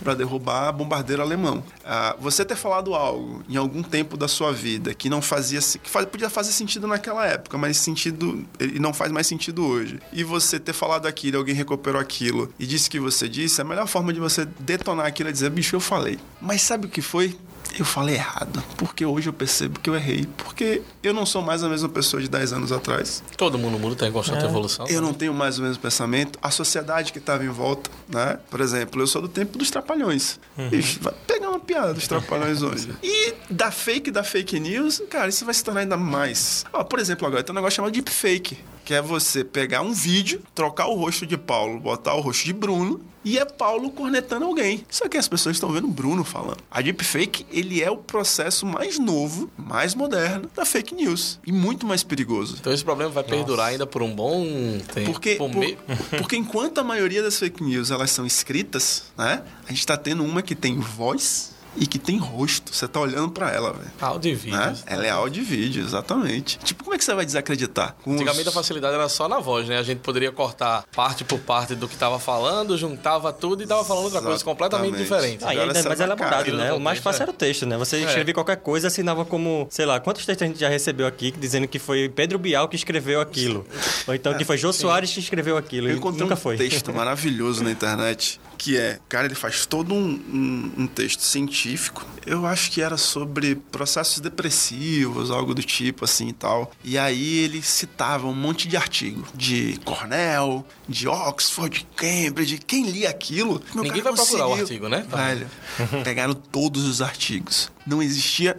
pra 0.04 0.14
derrubar 0.28 0.72
bombardeiro 0.74 1.22
alemão. 1.22 1.64
Ah, 1.84 2.16
você 2.20 2.44
ter 2.44 2.56
falado 2.56 2.94
algo 2.94 3.42
em 3.50 3.56
algum 3.56 3.82
tempo 3.82 4.18
da 4.18 4.28
sua 4.28 4.52
vida 4.52 4.94
que 4.94 5.10
não 5.10 5.22
fazia 5.22 5.60
que 5.60 5.90
faz- 5.90 6.06
podia 6.06 6.30
fazer 6.30 6.52
sentido 6.52 6.86
naquela 6.88 7.26
época, 7.26 7.58
mas 7.58 7.78
sentido 7.78 8.46
ele 8.60 8.80
não 8.80 8.94
faz 8.94 9.12
mais 9.12 9.26
sentido 9.26 9.66
hoje. 9.66 10.00
E 10.12 10.24
você 10.24 10.60
ter 10.60 10.74
falado 10.74 11.06
aquilo, 11.08 11.38
alguém 11.38 11.56
recuperou 11.56 12.00
aquilo 12.00 12.54
e 12.60 12.66
disse 12.66 12.90
que 12.90 13.00
você 13.00 13.28
disse, 13.30 13.62
a 13.62 13.64
melhor 13.64 13.88
forma 13.88 14.12
de 14.14 14.20
você 14.20 14.46
detonar 14.60 15.06
aquilo 15.06 15.30
é 15.30 15.32
dizer, 15.32 15.50
bicho, 15.50 15.76
eu 15.76 15.80
falei. 15.80 16.20
Mas 16.42 16.62
sabe 16.62 16.86
o 16.88 16.90
que 16.90 17.02
foi? 17.02 17.36
Eu 17.78 17.86
falei 17.86 18.16
errado, 18.16 18.64
porque 18.76 19.06
hoje 19.06 19.30
eu 19.30 19.34
percebo 19.34 19.80
que 19.80 19.88
eu 19.88 19.96
errei, 19.96 20.28
porque 20.36 20.82
eu 21.04 21.14
não 21.14 21.28
sou 21.28 21.44
mais 21.44 21.64
a 21.64 21.70
mesma 21.70 21.88
pessoa 21.88 22.20
de 22.20 22.28
10 22.28 22.54
anos 22.54 22.72
atrás. 22.72 23.24
Todo 23.38 23.58
mundo 23.60 23.78
muda, 23.78 23.96
tá 23.96 24.08
em 24.08 24.12
constante 24.12 24.44
evolução. 24.44 24.88
Eu 24.88 25.00
não 25.00 25.14
tenho 25.14 25.32
mais 25.32 25.60
o 25.60 25.62
mesmo 25.62 25.80
pensamento. 25.80 26.40
A 26.42 26.50
sociedade 26.50 27.12
que 27.14 27.20
estava 27.20 27.46
em 27.46 27.50
volta, 27.50 27.92
né? 28.10 28.40
Por 28.50 28.62
exemplo, 28.62 29.00
eu 29.00 29.06
sou 29.06 29.22
do 29.22 29.28
tempo 29.28 29.60
dos 29.60 29.70
trapalhões. 29.70 30.40
Bicho, 30.72 31.00
vai 31.02 31.14
pegar 31.28 31.50
uma 31.50 31.60
piada 31.60 31.94
dos 31.94 32.08
trapalhões 32.08 32.62
hoje. 32.64 32.90
E 33.04 33.36
da 33.48 33.70
fake, 33.70 34.10
da 34.10 34.24
fake 34.24 34.60
news, 34.60 35.00
cara, 35.08 35.28
isso 35.30 35.46
vai 35.46 35.54
se 35.54 35.64
tornar 35.64 35.82
ainda 35.82 35.98
mais. 35.98 36.66
Ó, 36.74 36.84
por 36.84 36.98
exemplo, 36.98 37.28
agora 37.28 37.44
tem 37.44 37.54
um 37.54 37.56
negócio 37.56 37.76
chamado 37.76 37.92
deepfake. 37.94 38.58
Que 38.88 38.94
é 38.94 39.02
você 39.02 39.44
pegar 39.44 39.82
um 39.82 39.92
vídeo, 39.92 40.42
trocar 40.56 40.88
o 40.88 40.94
rosto 40.94 41.28
de 41.28 41.38
Paulo, 41.38 41.78
botar 41.78 42.14
o 42.14 42.22
rosto 42.22 42.46
de 42.46 42.54
Bruno 42.54 43.02
e 43.22 43.38
é 43.38 43.44
Paulo 43.44 43.92
cornetando 43.92 44.46
alguém. 44.46 44.86
Só 44.90 45.10
que 45.10 45.18
as 45.18 45.28
pessoas 45.28 45.58
estão 45.58 45.70
vendo 45.74 45.90
Bruno 45.90 46.24
falando. 46.24 46.60
A 46.72 46.82
deepfake, 46.82 47.46
ele 47.52 47.84
é 47.84 47.92
o 47.92 47.98
processo 47.98 48.66
mais 48.66 48.98
novo, 48.98 49.52
mais 49.58 49.94
moderno 49.94 50.50
da 50.56 50.64
fake 50.64 50.96
news. 50.96 51.38
E 51.46 51.52
muito 51.52 51.86
mais 51.86 52.02
perigoso. 52.02 52.56
Então 52.62 52.72
esse 52.72 52.86
problema 52.86 53.12
vai 53.12 53.26
perdurar 53.26 53.68
ainda 53.68 53.86
por 53.86 54.02
um 54.02 54.16
bom 54.16 54.46
tempo. 54.94 55.12
Porque, 55.12 55.36
Por 55.36 55.52
porque 56.18 56.38
enquanto 56.38 56.78
a 56.78 56.84
maioria 56.86 57.22
das 57.22 57.38
fake 57.38 57.62
news 57.62 57.92
elas 57.92 58.10
são 58.12 58.26
escritas, 58.26 59.12
né? 59.18 59.44
A 59.68 59.74
gente 59.74 59.86
tá 59.86 59.98
tendo 59.98 60.24
uma 60.24 60.42
que 60.42 60.56
tem 60.56 60.80
voz 60.80 61.57
e 61.80 61.86
que 61.88 62.00
tem 62.00 62.18
rosto. 62.18 62.74
Você 62.74 62.88
tá 62.88 63.00
olhando 63.00 63.30
pra 63.32 63.52
ela, 63.52 63.74
velho. 63.74 63.92
Áudio 64.02 64.30
e 64.32 64.34
Né? 64.34 64.40
vídeos. 64.66 64.84
Ela 64.86 65.06
é 65.06 65.10
áudio 65.10 65.42
e 65.42 65.46
vídeo, 65.46 65.84
exatamente. 65.84 66.58
Tipo, 66.60 66.84
como 66.84 66.96
é 66.96 66.98
que 66.98 67.04
você 67.04 67.14
vai 67.14 67.26
desacreditar? 67.26 67.96
Com 68.04 68.12
os- 68.12 68.16
Antigamente 68.18 68.50
a 68.50 68.52
facilidade 68.52 68.96
era 68.96 69.08
só 69.10 69.28
na 69.28 69.40
voz, 69.40 69.68
né? 69.68 69.78
A 69.78 69.84
gente 69.84 70.00
poderia 70.00 70.32
cortar 70.32 70.84
parte 70.96 71.24
por 71.24 71.40
parte 71.40 71.76
do 71.76 71.88
que 71.88 71.96
tava 71.96 72.20
falando, 72.20 72.78
juntava 72.78 73.32
tudo 73.32 73.64
e 73.64 73.68
tava 73.68 73.84
falando 73.84 74.06
outra 74.06 74.22
coisa 74.22 74.44
completamente 74.44 74.98
diferente. 74.98 75.44
Aí 75.44 75.52
Agora 75.58 75.68
ainda 75.68 75.80
é 75.80 75.82
você 75.82 75.88
mais 75.88 76.00
vai 76.00 76.08
elaborado, 76.08 76.46
cara, 76.46 76.58
né? 76.58 76.72
O 76.72 76.76
do 76.76 76.82
mais 76.82 77.00
fácil 77.00 77.22
é. 77.22 77.24
era 77.24 77.32
o 77.32 77.34
texto, 77.34 77.66
né? 77.66 77.78
Você 77.78 77.98
É. 77.98 78.04
escrevia 78.06 78.34
qualquer 78.34 78.58
coisa, 78.58 78.88
assinava 78.88 79.24
como, 79.26 79.68
sei 79.70 79.86
lá, 79.86 80.00
quantos 80.00 80.26
textos 80.26 80.44
a 80.46 80.48
gente 80.48 80.60
já 80.60 80.70
recebeu 80.70 81.06
aqui 81.08 81.32
dizendo 81.38 81.68
que 81.68 81.80
foi 81.80 82.10
Pedro 82.10 82.38
Bial 82.40 82.68
que 82.68 82.76
escreveu 82.76 83.22
aquilo. 83.22 83.66
Ou 84.08 84.14
então 84.16 84.34
que 84.36 84.44
foi 84.46 84.58
Jô 84.58 84.72
Soares 84.74 85.12
que 85.14 85.20
escreveu 85.20 85.58
aquilo. 85.58 85.88
Eu 85.88 85.94
e 85.96 85.98
encontrei 85.98 86.22
nunca 86.24 86.34
um 86.34 86.38
foi. 86.38 86.58
texto 86.58 86.94
maravilhoso 86.94 87.64
na 87.64 87.72
internet 87.72 88.40
que 88.58 88.76
é, 88.78 89.00
cara, 89.08 89.26
ele 89.28 89.36
faz 89.36 89.66
todo 89.66 89.94
um, 89.94 90.10
um- 90.10 90.72
um 90.84 90.88
texto 90.88 91.22
científico. 91.22 92.06
Eu 92.26 92.46
acho 92.46 92.72
que 92.72 92.82
era 92.82 92.98
sobre 92.98 93.56
processos 93.56 94.20
depressivos, 94.20 95.32
algo 95.32 95.54
do 95.54 95.64
tipo 95.64 96.04
assim 96.06 96.30
e 96.30 96.34
tal. 96.34 96.72
E 96.84 96.98
aí 96.98 97.38
ele 97.40 97.62
citava 97.62 98.28
um 98.28 98.34
monte 98.34 98.68
de 98.68 98.76
artigo 98.76 99.26
de 99.34 99.80
Cornell, 99.86 100.66
de 100.90 101.08
Oxford, 101.08 101.78
de 101.80 101.86
Cambridge. 101.96 102.58
Quem 102.66 102.90
lia 102.90 103.10
aquilo? 103.10 103.62
meu 103.74 103.84
Ninguém 103.84 104.02
vai 104.02 104.14
procurar 104.14 104.48
o 104.48 104.50
conseguiu. 104.58 104.64
artigo, 104.64 104.90
né? 104.90 105.06
Velho, 105.10 105.48
pegaram 106.04 106.34
todos 106.34 106.84
os 106.86 107.02
artigos. 107.02 107.72
Não 107.86 108.02
existia 108.02 108.58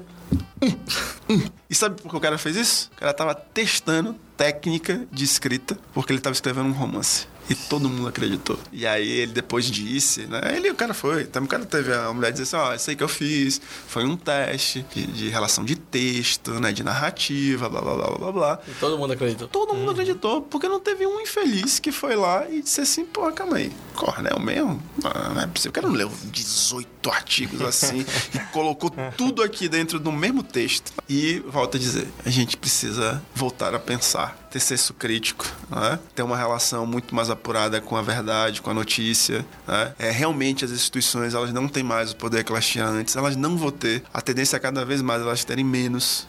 e 1.68 1.74
sabe 1.74 2.00
por 2.00 2.10
que 2.10 2.16
o 2.16 2.20
cara 2.20 2.38
fez 2.38 2.56
isso? 2.56 2.90
O 2.96 3.00
cara 3.00 3.12
tava 3.14 3.34
testando 3.34 4.14
técnica 4.36 5.06
de 5.12 5.24
escrita 5.24 5.78
porque 5.92 6.12
ele 6.12 6.20
tava 6.20 6.34
escrevendo 6.34 6.68
um 6.68 6.72
romance. 6.72 7.26
E 7.48 7.54
todo 7.54 7.88
mundo 7.88 8.08
acreditou. 8.08 8.58
E 8.72 8.86
aí 8.86 9.08
ele 9.08 9.32
depois 9.32 9.66
disse, 9.70 10.26
né? 10.26 10.40
Ele, 10.54 10.70
o 10.70 10.74
cara 10.74 10.92
foi. 10.92 11.22
Então, 11.22 11.42
o 11.42 11.46
cara 11.46 11.64
teve 11.64 11.92
a 11.92 12.12
mulher 12.12 12.30
dizer 12.30 12.44
assim, 12.44 12.56
ó, 12.56 12.74
isso 12.74 12.90
aí 12.90 12.96
que 12.96 13.02
eu 13.02 13.08
fiz 13.08 13.60
foi 13.86 14.04
um 14.04 14.16
teste 14.16 14.84
de, 14.94 15.06
de 15.06 15.28
relação 15.28 15.64
de 15.64 15.76
texto, 15.76 16.52
né? 16.60 16.72
De 16.72 16.82
narrativa, 16.82 17.68
blá, 17.68 17.80
blá, 17.80 17.94
blá, 17.94 18.18
blá, 18.18 18.32
blá. 18.32 18.58
E 18.68 18.72
todo 18.72 18.98
mundo 18.98 19.12
acreditou. 19.12 19.48
Todo 19.48 19.74
mundo 19.74 19.92
acreditou, 19.92 20.42
porque 20.42 20.68
não 20.68 20.80
teve 20.80 21.06
um 21.06 21.20
infeliz 21.20 21.78
que 21.78 21.90
foi 21.90 22.16
lá 22.16 22.48
e 22.48 22.62
disse 22.62 22.80
assim, 22.80 23.04
pô, 23.04 23.30
calma 23.32 23.56
aí, 23.56 23.72
Cornel 23.94 24.38
mesmo? 24.38 24.82
Ah, 25.04 25.30
não 25.34 25.42
é 25.42 25.46
possível, 25.46 25.70
o 25.70 25.74
cara 25.74 25.88
não 25.88 25.94
leu 25.94 26.10
18 26.24 27.10
artigos 27.10 27.62
assim 27.62 28.04
e 28.34 28.38
colocou 28.52 28.90
tudo 29.16 29.42
aqui 29.42 29.68
dentro 29.68 29.98
do 29.98 30.12
mesmo 30.12 30.42
texto. 30.42 30.92
E, 31.08 31.38
volto 31.46 31.76
a 31.76 31.80
dizer, 31.80 32.08
a 32.24 32.30
gente 32.30 32.56
precisa 32.56 33.22
voltar 33.34 33.74
a 33.74 33.78
pensar, 33.78 34.47
ter 34.50 34.60
senso 34.60 34.94
crítico, 34.94 35.46
né? 35.70 35.98
ter 36.14 36.22
uma 36.22 36.36
relação 36.36 36.86
muito 36.86 37.14
mais 37.14 37.30
apurada 37.30 37.80
com 37.80 37.96
a 37.96 38.02
verdade, 38.02 38.62
com 38.62 38.70
a 38.70 38.74
notícia. 38.74 39.44
Né? 39.66 39.94
É, 39.98 40.10
realmente 40.10 40.64
as 40.64 40.70
instituições, 40.70 41.34
elas 41.34 41.52
não 41.52 41.68
têm 41.68 41.82
mais 41.82 42.12
o 42.12 42.16
poder 42.16 42.44
que 42.44 42.52
elas 42.52 42.66
tinham 42.66 42.88
antes, 42.88 43.16
elas 43.16 43.36
não 43.36 43.56
vão 43.56 43.70
ter. 43.70 44.02
A 44.12 44.20
tendência 44.20 44.56
é 44.56 44.60
cada 44.60 44.84
vez 44.84 45.02
mais 45.02 45.22
elas 45.22 45.44
terem 45.44 45.64
menos. 45.64 46.26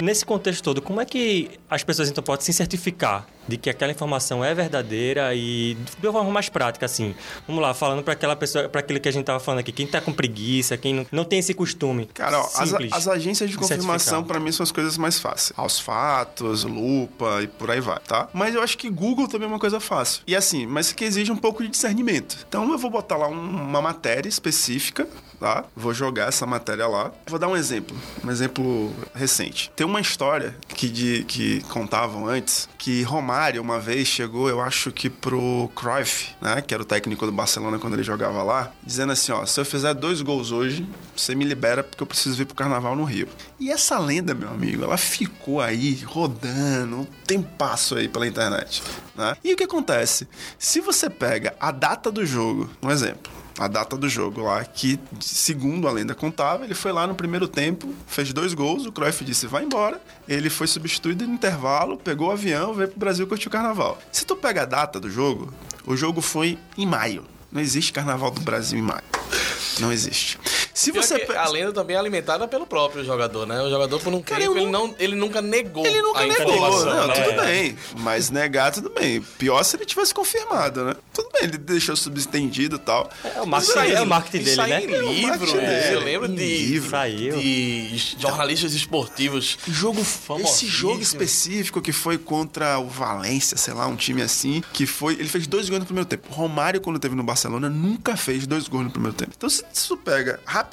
Nesse 0.00 0.24
contexto 0.24 0.62
todo, 0.62 0.80
como 0.80 1.00
é 1.00 1.04
que 1.04 1.50
as 1.68 1.82
pessoas 1.82 2.08
então 2.08 2.22
podem 2.22 2.44
se 2.44 2.52
certificar 2.52 3.26
de 3.48 3.56
que 3.56 3.70
aquela 3.70 3.90
informação 3.90 4.44
é 4.44 4.54
verdadeira 4.54 5.34
e 5.34 5.76
de 5.98 6.06
uma 6.06 6.12
forma 6.12 6.30
mais 6.30 6.48
prática, 6.48 6.86
assim? 6.86 7.14
Vamos 7.46 7.62
lá, 7.62 7.72
falando 7.74 8.02
para 8.02 8.12
aquela 8.12 8.36
pessoa, 8.36 8.68
para 8.68 8.80
aquilo 8.80 9.00
que 9.00 9.08
a 9.08 9.12
gente 9.12 9.24
tava 9.24 9.40
falando 9.40 9.60
aqui, 9.60 9.72
quem 9.72 9.86
tá 9.86 10.00
com 10.00 10.12
preguiça, 10.12 10.76
quem 10.76 10.94
não, 10.94 11.06
não 11.10 11.24
tem 11.24 11.38
esse 11.38 11.54
costume. 11.54 12.06
Cara, 12.12 12.38
ó, 12.40 12.44
as, 12.56 12.68
simples 12.68 12.92
as 12.92 13.08
agências 13.08 13.50
de 13.50 13.56
confirmação, 13.56 14.22
pra 14.22 14.38
mim, 14.38 14.52
são 14.52 14.62
as 14.64 14.70
coisas 14.70 14.98
mais 14.98 15.18
fáceis. 15.18 15.52
Aos 15.56 15.80
fatos, 15.80 16.64
lupa 16.64 17.40
e 17.42 17.46
por 17.46 17.70
aí 17.70 17.80
vai, 17.80 17.98
tá? 18.00 18.28
Mas 18.32 18.54
eu 18.54 18.62
acho 18.62 18.76
que 18.76 18.90
Google 18.90 19.26
também 19.26 19.46
é 19.46 19.50
uma 19.50 19.58
coisa 19.58 19.80
fácil. 19.80 20.22
E 20.26 20.36
assim, 20.36 20.66
mas 20.66 20.92
que 20.92 21.04
exige 21.04 21.32
um 21.32 21.36
pouco 21.36 21.62
de 21.62 21.68
discernimento. 21.70 22.36
Então 22.48 22.70
eu 22.70 22.76
vou 22.78 22.90
botar 22.90 23.16
lá 23.16 23.28
um- 23.28 23.38
uma 23.68 23.80
matéria 23.80 24.28
específica, 24.28 25.08
tá? 25.40 25.64
Vou 25.74 25.94
jogar 25.94 26.28
essa 26.28 26.44
matéria 26.46 26.86
lá. 26.86 27.12
Vou 27.26 27.38
dar 27.38 27.48
um 27.48 27.56
exemplo, 27.56 27.96
um 28.24 28.30
exemplo 28.30 28.92
recente. 29.14 29.70
Tem 29.74 29.86
uma 29.86 30.00
história 30.00 30.54
que, 30.68 30.88
de, 30.88 31.24
que 31.24 31.60
contavam 31.68 32.26
antes 32.26 32.68
que 32.76 33.02
Romário 33.02 33.37
uma 33.60 33.78
vez 33.78 34.08
chegou, 34.08 34.48
eu 34.48 34.60
acho 34.60 34.90
que 34.90 35.08
pro 35.08 35.70
Cruyff, 35.74 36.34
né, 36.40 36.60
que 36.60 36.74
era 36.74 36.82
o 36.82 36.86
técnico 36.86 37.24
do 37.24 37.32
Barcelona 37.32 37.78
quando 37.78 37.94
ele 37.94 38.02
jogava 38.02 38.42
lá, 38.42 38.72
dizendo 38.82 39.12
assim, 39.12 39.32
ó, 39.32 39.46
se 39.46 39.60
eu 39.60 39.64
fizer 39.64 39.94
dois 39.94 40.20
gols 40.20 40.50
hoje, 40.50 40.86
você 41.16 41.34
me 41.34 41.44
libera 41.44 41.84
porque 41.84 42.02
eu 42.02 42.06
preciso 42.06 42.36
vir 42.36 42.46
pro 42.46 42.56
carnaval 42.56 42.96
no 42.96 43.04
Rio. 43.04 43.28
E 43.60 43.70
essa 43.70 43.98
lenda, 43.98 44.34
meu 44.34 44.48
amigo, 44.48 44.82
ela 44.82 44.96
ficou 44.96 45.60
aí 45.60 45.94
rodando 46.04 46.96
um 46.96 47.04
tempasso 47.04 47.96
aí 47.96 48.08
pela 48.08 48.26
internet, 48.26 48.82
né? 49.14 49.36
E 49.44 49.52
o 49.52 49.56
que 49.56 49.64
acontece? 49.64 50.26
Se 50.58 50.80
você 50.80 51.08
pega 51.08 51.54
a 51.60 51.70
data 51.70 52.10
do 52.10 52.26
jogo, 52.26 52.68
um 52.82 52.90
exemplo, 52.90 53.30
a 53.58 53.66
data 53.66 53.96
do 53.96 54.08
jogo 54.08 54.42
lá, 54.42 54.64
que, 54.64 54.98
segundo 55.20 55.88
a 55.88 55.90
lenda 55.90 56.14
contava, 56.14 56.64
ele 56.64 56.74
foi 56.74 56.92
lá 56.92 57.06
no 57.06 57.14
primeiro 57.14 57.48
tempo, 57.48 57.92
fez 58.06 58.32
dois 58.32 58.54
gols, 58.54 58.86
o 58.86 58.92
Cruyff 58.92 59.24
disse, 59.24 59.46
vai 59.46 59.64
embora. 59.64 60.00
Ele 60.28 60.48
foi 60.48 60.66
substituído 60.66 61.26
no 61.26 61.34
intervalo, 61.34 61.96
pegou 61.96 62.28
o 62.28 62.32
avião, 62.32 62.72
veio 62.72 62.88
pro 62.88 63.00
Brasil 63.00 63.26
curtir 63.26 63.48
o 63.48 63.50
carnaval. 63.50 63.98
Se 64.12 64.24
tu 64.24 64.36
pega 64.36 64.62
a 64.62 64.66
data 64.66 65.00
do 65.00 65.10
jogo, 65.10 65.52
o 65.84 65.96
jogo 65.96 66.20
foi 66.20 66.58
em 66.76 66.86
maio. 66.86 67.24
Não 67.50 67.60
existe 67.60 67.92
carnaval 67.92 68.30
do 68.30 68.40
Brasil 68.40 68.78
em 68.78 68.82
maio. 68.82 69.02
Não 69.80 69.90
existe. 69.90 70.38
Se 70.78 70.92
Pior 70.92 71.02
você 71.02 71.18
que 71.18 71.32
A 71.32 71.48
lenda 71.48 71.72
também 71.72 71.96
é 71.96 71.98
alimentada 71.98 72.46
pelo 72.46 72.64
próprio 72.64 73.04
jogador, 73.04 73.44
né? 73.46 73.60
O 73.62 73.68
jogador, 73.68 73.98
por 74.00 74.14
um 74.14 74.22
Cara, 74.22 74.42
tempo, 74.42 74.56
ele, 74.56 74.70
não, 74.70 74.94
ele 74.96 75.16
nunca 75.16 75.42
negou 75.42 75.84
Ele 75.84 76.00
nunca 76.00 76.20
a 76.20 76.26
negou, 76.26 76.84
não, 76.86 77.06
né? 77.08 77.14
tudo 77.14 77.42
bem. 77.42 77.76
Mas 77.98 78.30
negar, 78.30 78.70
tudo 78.70 78.88
bem. 78.90 79.20
Pior 79.38 79.60
se 79.64 79.74
ele 79.74 79.84
tivesse 79.84 80.14
confirmado, 80.14 80.84
né? 80.84 80.94
Tudo 81.12 81.30
bem, 81.32 81.42
ele 81.48 81.58
deixou 81.58 81.96
subentendido 81.96 82.76
e 82.76 82.78
tal. 82.78 83.10
É 83.24 83.40
o 83.42 83.46
marketing, 83.46 83.70
Isso 83.72 83.78
aí- 83.80 83.92
é 83.92 84.00
o 84.02 84.06
marketing 84.06 84.44
isso 84.44 84.56
dele, 84.56 84.68
né? 84.70 84.82
em 84.84 84.86
livro, 85.14 85.28
marketing 85.28 85.56
né? 85.56 85.80
dele. 85.80 85.94
Eu 85.96 86.00
lembro 86.04 86.30
Em 86.30 86.34
de, 86.36 86.44
livro. 86.66 86.90
Saiu. 86.90 87.36
de 87.38 87.96
jornalistas 88.16 88.72
esportivos. 88.72 89.58
Jogo, 89.66 90.04
Famosíssimo. 90.04 90.54
esse 90.54 90.66
jogo 90.68 91.00
específico 91.02 91.82
que 91.82 91.90
foi 91.92 92.18
contra 92.18 92.78
o 92.78 92.86
Valência, 92.88 93.56
sei 93.56 93.74
lá, 93.74 93.86
um 93.88 93.96
time 93.96 94.22
assim, 94.22 94.62
que 94.72 94.86
foi. 94.86 95.14
Ele 95.14 95.28
fez 95.28 95.48
dois 95.48 95.68
gols 95.68 95.80
no 95.80 95.86
primeiro 95.86 96.08
tempo. 96.08 96.28
Romário, 96.32 96.80
quando 96.80 97.00
teve 97.00 97.16
no 97.16 97.24
Barcelona, 97.24 97.68
nunca 97.68 98.16
fez 98.16 98.46
dois 98.46 98.68
gols 98.68 98.84
no 98.84 98.90
primeiro 98.92 99.16
tempo. 99.16 99.32
Então, 99.36 99.50
se 99.50 99.64
tu 99.88 99.96
pega 99.96 100.38
rapidamente 100.46 100.67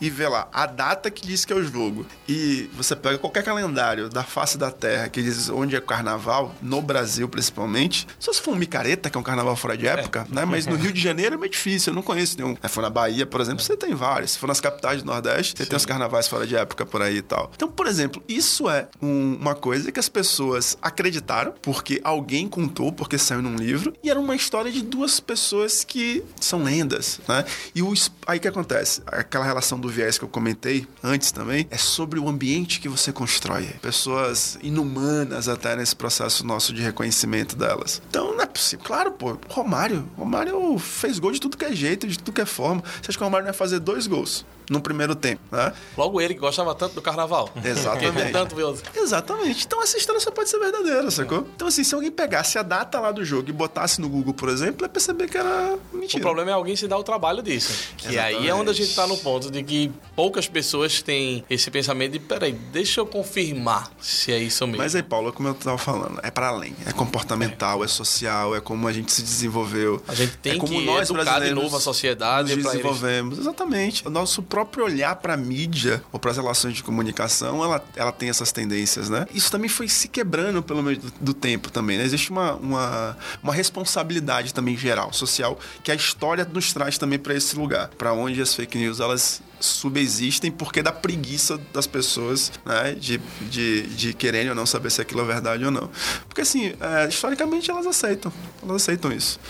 e 0.00 0.10
vê 0.10 0.28
lá 0.28 0.48
a 0.52 0.66
data 0.66 1.10
que 1.10 1.26
diz 1.26 1.44
que 1.44 1.52
é 1.52 1.56
o 1.56 1.64
jogo, 1.64 2.06
e 2.28 2.68
você 2.74 2.94
pega 2.96 3.18
qualquer 3.18 3.42
calendário 3.42 4.08
da 4.08 4.22
face 4.22 4.56
da 4.58 4.70
terra 4.70 5.08
que 5.08 5.22
diz 5.22 5.48
onde 5.48 5.76
é 5.76 5.80
carnaval, 5.80 6.54
no 6.62 6.80
Brasil 6.82 7.28
principalmente, 7.28 8.06
só 8.18 8.32
se 8.32 8.40
for 8.40 8.52
um 8.52 8.56
micareta, 8.56 9.08
que 9.10 9.16
é 9.16 9.20
um 9.20 9.24
carnaval 9.24 9.56
fora 9.56 9.76
de 9.76 9.86
época, 9.86 10.26
né? 10.30 10.44
Mas 10.44 10.66
no 10.66 10.76
Rio 10.76 10.92
de 10.92 11.00
Janeiro 11.00 11.34
é 11.34 11.38
meio 11.38 11.50
difícil, 11.50 11.92
eu 11.92 11.94
não 11.94 12.02
conheço 12.02 12.36
nenhum. 12.38 12.56
Se 12.62 12.68
for 12.68 12.82
na 12.82 12.90
Bahia, 12.90 13.26
por 13.26 13.40
exemplo, 13.40 13.62
você 13.62 13.76
tem 13.76 13.94
vários. 13.94 14.32
Se 14.32 14.38
for 14.38 14.46
nas 14.46 14.60
capitais 14.60 15.02
do 15.02 15.06
Nordeste, 15.06 15.54
você 15.56 15.66
tem 15.66 15.76
os 15.76 15.86
carnavais 15.86 16.28
fora 16.28 16.46
de 16.46 16.56
época 16.56 16.84
por 16.86 17.02
aí 17.02 17.18
e 17.18 17.22
tal. 17.22 17.50
Então, 17.54 17.68
por 17.68 17.86
exemplo, 17.86 18.22
isso 18.28 18.68
é 18.68 18.88
um- 19.02 19.36
uma 19.40 19.54
coisa 19.54 19.90
que 19.92 20.00
as 20.00 20.08
pessoas 20.08 20.76
acreditaram, 20.82 21.54
porque 21.62 22.00
alguém 22.04 22.48
contou, 22.48 22.92
porque 22.92 23.18
saiu 23.18 23.42
num 23.42 23.56
livro, 23.56 23.92
e 24.02 24.10
era 24.10 24.18
uma 24.20 24.34
história 24.34 24.70
de 24.70 24.82
duas 24.82 25.20
pessoas 25.20 25.84
que 25.84 26.22
são 26.40 26.62
lendas, 26.62 27.20
né? 27.28 27.44
E 27.74 27.82
o, 27.82 27.92
aí 28.26 28.38
o 28.38 28.40
que 28.40 28.48
acontece? 28.48 29.02
Aquela 29.14 29.44
relação 29.44 29.78
do 29.78 29.88
viés 29.88 30.18
que 30.18 30.24
eu 30.24 30.28
comentei 30.28 30.86
antes 31.02 31.30
também, 31.30 31.66
é 31.70 31.76
sobre 31.76 32.18
o 32.18 32.28
ambiente 32.28 32.80
que 32.80 32.88
você 32.88 33.12
constrói. 33.12 33.64
Pessoas 33.80 34.58
inumanas 34.62 35.48
até 35.48 35.76
nesse 35.76 35.94
processo 35.94 36.44
nosso 36.46 36.72
de 36.72 36.82
reconhecimento 36.82 37.56
delas. 37.56 38.02
Então, 38.08 38.34
não 38.34 38.40
é 38.40 38.46
possível. 38.46 38.84
Claro, 38.84 39.12
pô, 39.12 39.38
Romário. 39.48 40.08
Romário 40.16 40.78
fez 40.78 41.18
gol 41.18 41.32
de 41.32 41.40
tudo 41.40 41.56
que 41.56 41.64
é 41.64 41.72
jeito, 41.72 42.06
de 42.06 42.18
tudo 42.18 42.34
que 42.34 42.40
é 42.40 42.46
forma. 42.46 42.82
Você 42.82 43.10
acha 43.10 43.18
que 43.18 43.22
o 43.22 43.24
Romário 43.24 43.44
não 43.44 43.50
ia 43.50 43.56
fazer 43.56 43.78
dois 43.78 44.06
gols 44.06 44.44
no 44.70 44.80
primeiro 44.80 45.14
tempo, 45.14 45.42
né? 45.52 45.72
Logo 45.96 46.20
ele 46.20 46.34
que 46.34 46.40
gostava 46.40 46.74
tanto 46.74 46.94
do 46.94 47.02
carnaval. 47.02 47.50
Exatamente. 47.64 48.32
Tanto 48.32 48.54
os- 48.56 48.82
Exatamente. 48.94 49.64
Então 49.66 49.82
essa 49.82 49.96
história 49.96 50.20
só 50.20 50.30
pode 50.30 50.48
ser 50.50 50.58
verdadeira, 50.58 51.10
sacou? 51.10 51.46
Então, 51.54 51.68
assim, 51.68 51.84
se 51.84 51.94
alguém 51.94 52.10
pegasse 52.10 52.58
a 52.58 52.62
data 52.62 52.98
lá 53.00 53.12
do 53.12 53.24
jogo 53.24 53.48
e 53.48 53.52
botasse 53.52 54.00
no 54.00 54.08
Google, 54.08 54.34
por 54.34 54.48
exemplo, 54.48 54.84
ia 54.84 54.88
perceber 54.88 55.28
que 55.28 55.36
era 55.38 55.78
O 55.92 55.96
mentira. 55.96 56.22
problema 56.22 56.50
é 56.50 56.54
alguém 56.54 56.76
se 56.76 56.86
dar 56.88 56.98
o 56.98 57.02
trabalho 57.04 57.42
disso. 57.42 57.88
Que 57.96 58.18
aí 58.18 58.48
é 58.48 58.54
onde 58.54 58.70
a 58.70 58.74
gente 58.74 58.94
tá 58.94 59.06
no 59.06 59.16
ponto 59.18 59.50
de 59.50 59.62
que 59.62 59.90
poucas 60.16 60.48
pessoas 60.48 61.02
têm 61.02 61.44
esse 61.48 61.70
pensamento 61.70 62.12
de, 62.12 62.18
peraí, 62.18 62.52
deixa 62.52 63.00
eu 63.00 63.06
confirmar 63.06 63.90
se 64.00 64.32
é 64.32 64.38
isso 64.38 64.66
mesmo. 64.66 64.78
Mas 64.78 64.94
aí, 64.94 65.02
Paulo, 65.02 65.32
como 65.32 65.48
eu 65.48 65.54
tava 65.54 65.78
falando, 65.78 66.20
é 66.22 66.30
para 66.30 66.48
além. 66.48 66.74
É 66.86 66.92
comportamental, 66.92 67.82
é. 67.84 67.88
social, 67.88 68.54
é 68.56 68.60
como 68.60 68.88
a 68.88 68.92
gente 68.92 69.12
se 69.12 69.22
desenvolveu. 69.22 70.02
A 70.08 70.14
gente 70.14 70.36
tem 70.38 70.52
é 70.54 70.56
como 70.58 70.72
que 70.72 70.84
nós 70.84 71.08
educar 71.10 71.40
de 71.40 71.50
novo 71.54 71.76
a 71.76 71.80
sociedade 71.80 72.54
nos 72.54 72.62
pra 72.62 72.72
eles- 72.72 72.82
desenvolvemos. 72.82 73.38
Exatamente. 73.38 74.06
O 74.06 74.10
nosso 74.10 74.42
próprio 74.54 74.84
olhar 74.84 75.16
para 75.16 75.36
mídia 75.36 76.00
ou 76.12 76.20
para 76.20 76.30
as 76.30 76.36
relações 76.36 76.74
de 76.74 76.82
comunicação, 76.84 77.64
ela, 77.64 77.84
ela 77.96 78.12
tem 78.12 78.28
essas 78.28 78.52
tendências, 78.52 79.10
né? 79.10 79.26
Isso 79.34 79.50
também 79.50 79.68
foi 79.68 79.88
se 79.88 80.06
quebrando 80.06 80.62
pelo 80.62 80.80
meio 80.80 80.96
do, 80.96 81.12
do 81.20 81.34
tempo 81.34 81.72
também, 81.72 81.98
né? 81.98 82.04
Existe 82.04 82.30
uma, 82.30 82.54
uma, 82.54 83.16
uma 83.42 83.52
responsabilidade 83.52 84.54
também 84.54 84.76
geral, 84.76 85.12
social, 85.12 85.58
que 85.82 85.90
a 85.90 85.94
história 85.96 86.44
nos 86.44 86.72
traz 86.72 86.96
também 86.96 87.18
para 87.18 87.34
esse 87.34 87.56
lugar, 87.56 87.88
para 87.98 88.12
onde 88.12 88.40
as 88.40 88.54
fake 88.54 88.78
news 88.78 89.00
elas 89.00 89.42
subexistem 89.58 90.52
porque 90.52 90.82
da 90.84 90.92
preguiça 90.92 91.58
das 91.72 91.88
pessoas, 91.88 92.52
né? 92.64 92.92
De, 92.92 93.20
de, 93.50 93.82
de 93.88 94.14
quererem 94.14 94.50
ou 94.50 94.54
não 94.54 94.66
saber 94.66 94.90
se 94.90 95.00
aquilo 95.00 95.22
é 95.22 95.24
verdade 95.24 95.64
ou 95.64 95.72
não. 95.72 95.90
Porque 96.28 96.42
assim, 96.42 96.74
é, 96.80 97.08
historicamente 97.08 97.72
elas 97.72 97.88
aceitam. 97.88 98.32
Elas 98.62 98.82
aceitam 98.82 99.10
isso. 99.10 99.40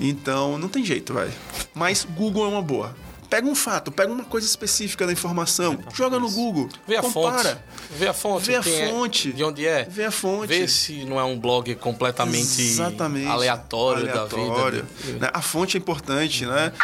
Então, 0.00 0.58
não 0.58 0.68
tem 0.68 0.84
jeito, 0.84 1.14
vai. 1.14 1.30
Mas 1.72 2.04
Google 2.04 2.44
é 2.44 2.48
uma 2.48 2.62
boa. 2.62 2.92
Pega 3.32 3.48
um 3.48 3.54
fato, 3.54 3.90
pega 3.90 4.12
uma 4.12 4.24
coisa 4.24 4.46
específica 4.46 5.06
da 5.06 5.12
informação, 5.12 5.78
joga 5.94 6.18
no 6.18 6.30
Google, 6.30 6.68
Vê 6.86 6.98
a 6.98 7.00
compara. 7.00 7.48
fonte. 7.48 7.98
Vê 7.98 8.06
a 8.06 8.12
fonte. 8.12 8.44
Vê 8.44 8.56
a 8.56 8.58
é, 8.58 8.90
fonte. 8.90 9.32
de 9.32 9.42
onde 9.42 9.66
é. 9.66 9.84
Vê 9.84 10.04
a 10.04 10.10
fonte. 10.10 10.48
Vê 10.48 10.68
se 10.68 11.06
não 11.06 11.18
é 11.18 11.24
um 11.24 11.40
blog 11.40 11.74
completamente 11.76 12.60
Exatamente. 12.60 13.26
aleatório, 13.26 14.02
Aleatório. 14.02 14.82
da 14.82 14.88
vida. 15.02 15.18
Né? 15.18 15.30
A 15.32 15.40
fonte 15.40 15.78
é 15.78 15.80
importante, 15.80 16.44
né? 16.44 16.74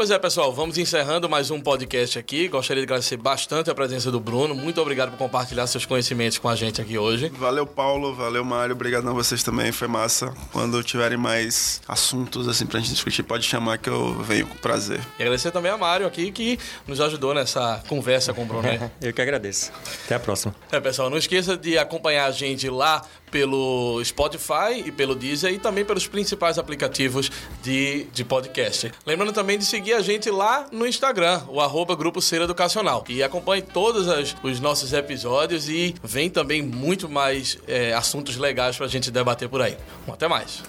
Pois 0.00 0.10
é, 0.10 0.18
pessoal, 0.18 0.50
vamos 0.50 0.78
encerrando 0.78 1.28
mais 1.28 1.50
um 1.50 1.60
podcast 1.60 2.18
aqui. 2.18 2.48
Gostaria 2.48 2.82
de 2.82 2.86
agradecer 2.86 3.18
bastante 3.18 3.70
a 3.70 3.74
presença 3.74 4.10
do 4.10 4.18
Bruno. 4.18 4.54
Muito 4.54 4.80
obrigado 4.80 5.10
por 5.10 5.18
compartilhar 5.18 5.66
seus 5.66 5.84
conhecimentos 5.84 6.38
com 6.38 6.48
a 6.48 6.56
gente 6.56 6.80
aqui 6.80 6.96
hoje. 6.96 7.28
Valeu, 7.36 7.66
Paulo. 7.66 8.14
Valeu, 8.14 8.42
Mário. 8.42 8.74
Obrigadão 8.74 9.10
a 9.10 9.14
vocês 9.14 9.42
também. 9.42 9.72
Foi 9.72 9.86
massa. 9.86 10.32
Quando 10.52 10.82
tiverem 10.82 11.18
mais 11.18 11.82
assuntos 11.86 12.48
assim 12.48 12.64
pra 12.64 12.80
gente 12.80 12.94
discutir, 12.94 13.22
pode 13.22 13.44
chamar 13.44 13.76
que 13.76 13.90
eu 13.90 14.14
venho 14.22 14.46
com 14.46 14.56
prazer. 14.56 15.00
E 15.18 15.22
agradecer 15.22 15.50
também 15.50 15.70
a 15.70 15.76
Mário 15.76 16.06
aqui, 16.06 16.32
que 16.32 16.58
nos 16.86 16.98
ajudou 16.98 17.34
nessa 17.34 17.84
conversa 17.86 18.32
com 18.32 18.44
o 18.44 18.46
Bruno. 18.46 18.62
né? 18.62 18.90
Eu 19.02 19.12
que 19.12 19.20
agradeço. 19.20 19.70
Até 20.06 20.14
a 20.14 20.18
próxima. 20.18 20.54
É, 20.72 20.80
pessoal, 20.80 21.10
não 21.10 21.18
esqueça 21.18 21.58
de 21.58 21.76
acompanhar 21.76 22.24
a 22.24 22.30
gente 22.30 22.70
lá 22.70 23.02
pelo 23.30 24.02
Spotify 24.04 24.82
e 24.84 24.92
pelo 24.92 25.14
Deezer 25.14 25.52
e 25.52 25.58
também 25.58 25.84
pelos 25.84 26.06
principais 26.06 26.58
aplicativos 26.58 27.30
de, 27.62 28.04
de 28.12 28.24
podcast. 28.24 28.92
Lembrando 29.06 29.32
também 29.32 29.58
de 29.58 29.64
seguir 29.64 29.94
a 29.94 30.00
gente 30.00 30.30
lá 30.30 30.66
no 30.72 30.86
Instagram, 30.86 31.42
o 31.48 31.60
arroba 31.60 31.94
Grupo 31.94 32.20
Ser 32.20 32.42
Educacional. 32.42 33.04
E 33.08 33.22
acompanhe 33.22 33.62
todos 33.62 34.08
as, 34.08 34.36
os 34.42 34.60
nossos 34.60 34.92
episódios 34.92 35.68
e 35.68 35.94
vem 36.02 36.28
também 36.28 36.62
muito 36.62 37.08
mais 37.08 37.58
é, 37.66 37.92
assuntos 37.92 38.36
legais 38.36 38.76
para 38.76 38.86
a 38.86 38.88
gente 38.88 39.10
debater 39.10 39.48
por 39.48 39.62
aí. 39.62 39.76
Bom, 40.06 40.12
até 40.12 40.28
mais! 40.28 40.62